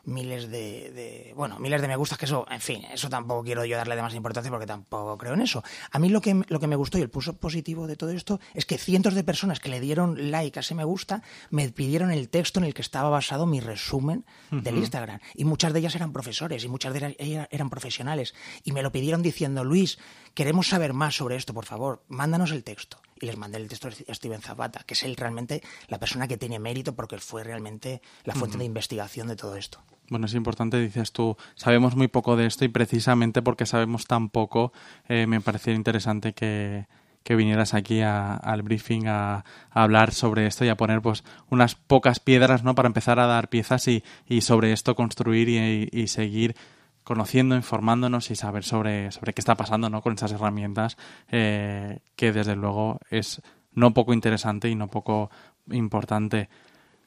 miles 0.05 0.49
de, 0.49 1.33
bueno, 1.35 1.59
miles 1.59 1.81
de 1.81 1.87
me 1.87 1.95
gustas, 1.95 2.17
que 2.17 2.25
eso, 2.25 2.45
en 2.49 2.61
fin, 2.61 2.83
eso 2.91 3.09
tampoco 3.09 3.43
quiero 3.43 3.65
yo 3.65 3.77
darle 3.77 3.95
demasiada 3.95 4.17
importancia 4.17 4.51
porque 4.51 4.65
tampoco 4.65 5.17
creo 5.17 5.33
en 5.33 5.41
eso. 5.41 5.63
A 5.91 5.99
mí 5.99 6.09
lo 6.09 6.21
que, 6.21 6.43
lo 6.47 6.59
que 6.59 6.67
me 6.67 6.75
gustó 6.75 6.97
y 6.97 7.01
el 7.01 7.09
pulso 7.09 7.37
positivo 7.37 7.87
de 7.87 7.95
todo 7.95 8.11
esto 8.11 8.39
es 8.53 8.65
que 8.65 8.77
cientos 8.77 9.13
de 9.13 9.23
personas 9.23 9.59
que 9.59 9.69
le 9.69 9.79
dieron 9.79 10.31
like 10.31 10.59
a 10.59 10.61
ese 10.61 10.75
me 10.75 10.83
gusta 10.83 11.21
me 11.49 11.69
pidieron 11.69 12.11
el 12.11 12.29
texto 12.29 12.59
en 12.59 12.65
el 12.65 12.73
que 12.73 12.81
estaba 12.81 13.09
basado 13.09 13.45
mi 13.45 13.59
resumen 13.59 14.25
del 14.51 14.77
Instagram. 14.77 15.19
Y 15.33 15.45
muchas 15.45 15.73
de 15.73 15.79
ellas 15.79 15.95
eran 15.95 16.13
profesores 16.13 16.63
y 16.63 16.67
muchas 16.67 16.93
de 16.93 17.15
ellas 17.19 17.47
eran 17.51 17.69
profesionales. 17.69 18.33
Y 18.63 18.71
me 18.71 18.81
lo 18.81 18.91
pidieron 18.91 19.21
diciendo, 19.21 19.63
Luis, 19.63 19.97
queremos 20.35 20.67
saber 20.67 20.93
más 20.93 21.15
sobre 21.15 21.37
esto, 21.37 21.53
por 21.53 21.65
favor, 21.65 22.03
mándanos 22.07 22.51
el 22.51 22.63
texto. 22.63 22.99
Y 23.19 23.25
les 23.25 23.37
mandé 23.37 23.57
el 23.57 23.69
texto 23.69 23.87
a 23.87 24.13
Steven 24.13 24.41
Zapata, 24.41 24.83
que 24.85 24.93
es 24.93 25.03
él 25.03 25.15
realmente 25.15 25.63
la 25.87 25.97
persona 25.97 26.27
que 26.27 26.37
tiene 26.37 26.59
mérito 26.59 26.93
porque 26.93 27.17
fue 27.17 27.43
realmente 27.45 28.01
la 28.25 28.35
fuente 28.35 28.57
de 28.57 28.65
investigación 28.65 29.29
de 29.29 29.37
todo 29.37 29.55
esto. 29.55 29.79
Bueno, 30.09 30.25
es 30.25 30.33
importante, 30.35 30.77
dices 30.79 31.13
tú, 31.13 31.37
sabemos 31.55 31.95
muy 31.95 32.09
poco 32.09 32.35
de 32.35 32.45
esto 32.45 32.65
y 32.65 32.67
precisamente 32.67 33.41
porque 33.41 33.65
sabemos 33.65 34.05
tan 34.05 34.29
poco, 34.29 34.73
eh, 35.07 35.25
me 35.27 35.39
parecía 35.39 35.73
interesante 35.73 36.33
que, 36.33 36.85
vinieras 37.27 37.73
aquí 37.73 38.01
al 38.01 38.61
briefing 38.61 39.07
a, 39.07 39.45
hablar 39.71 40.13
sobre 40.13 40.45
esto 40.45 40.63
y 40.63 40.69
a 40.69 40.77
poner 40.77 41.01
pues 41.01 41.23
unas 41.49 41.73
pocas 41.73 42.19
piedras 42.19 42.63
no 42.63 42.75
para 42.75 42.87
empezar 42.87 43.19
a 43.19 43.25
dar 43.25 43.49
piezas 43.49 43.87
y, 43.87 44.03
y 44.27 44.41
sobre 44.41 44.73
esto 44.73 44.93
construir 44.93 45.49
y, 45.49 46.07
seguir 46.07 46.55
conociendo, 47.05 47.55
informándonos 47.55 48.31
y 48.31 48.35
saber 48.35 48.65
sobre, 48.65 49.11
sobre 49.11 49.33
qué 49.33 49.39
está 49.39 49.55
pasando 49.55 49.89
¿no? 49.89 50.01
con 50.01 50.15
esas 50.15 50.33
herramientas 50.33 50.97
eh, 51.29 51.99
que 52.17 52.33
desde 52.33 52.57
luego 52.57 52.99
es 53.09 53.41
no 53.71 53.93
poco 53.93 54.13
interesante 54.13 54.67
y 54.69 54.75
no 54.75 54.89
poco 54.89 55.29
importante. 55.71 56.49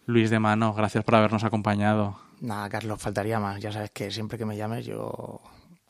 Luis 0.07 0.31
de 0.31 0.39
Mano, 0.39 0.73
gracias 0.73 1.05
por 1.05 1.17
habernos 1.17 1.45
acompañado. 1.45 2.19
Nada, 2.41 2.69
Carlos, 2.69 3.03
faltaría 3.03 3.41
más. 3.41 3.61
Ya 3.61 3.73
sabes 3.73 3.91
que 3.91 4.11
siempre 4.11 4.39
que 4.39 4.47
me 4.47 4.57
llames 4.57 4.87
yo 4.87 5.41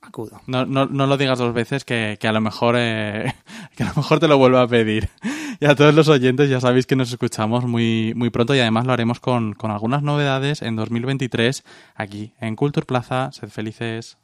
acudo. 0.03 0.41
No, 0.47 0.67
no, 0.67 0.87
no 0.87 1.07
lo 1.07 1.17
digas 1.17 1.39
dos 1.39 1.55
veces 1.55 1.85
que, 1.85 2.19
a 2.21 2.33
lo 2.33 2.41
mejor 2.41 2.75
eh, 2.79 3.35
que 3.77 3.83
a 3.83 3.89
lo 3.89 3.95
mejor 3.97 4.21
te 4.21 4.29
lo 4.29 4.39
vuelvo 4.39 4.59
a 4.59 4.69
pedir. 4.69 5.09
Y 5.61 5.67
a 5.67 5.75
todos 5.75 5.93
los 5.93 6.07
oyentes 6.07 6.49
ya 6.49 6.61
sabéis 6.61 6.87
que 6.87 6.95
nos 6.95 7.11
escuchamos 7.11 7.65
muy, 7.65 8.13
muy 8.15 8.31
pronto 8.31 8.55
y 8.55 8.61
además 8.61 8.87
lo 8.87 8.93
haremos 8.93 9.19
con, 9.19 9.55
con 9.55 9.73
algunas 9.73 10.05
novedades 10.05 10.63
en 10.63 10.77
2023 10.77 11.65
aquí 11.97 12.33
en 12.41 12.55
Culture 12.55 12.87
Plaza. 12.87 13.33
Sed 13.33 13.49
felices. 13.49 14.19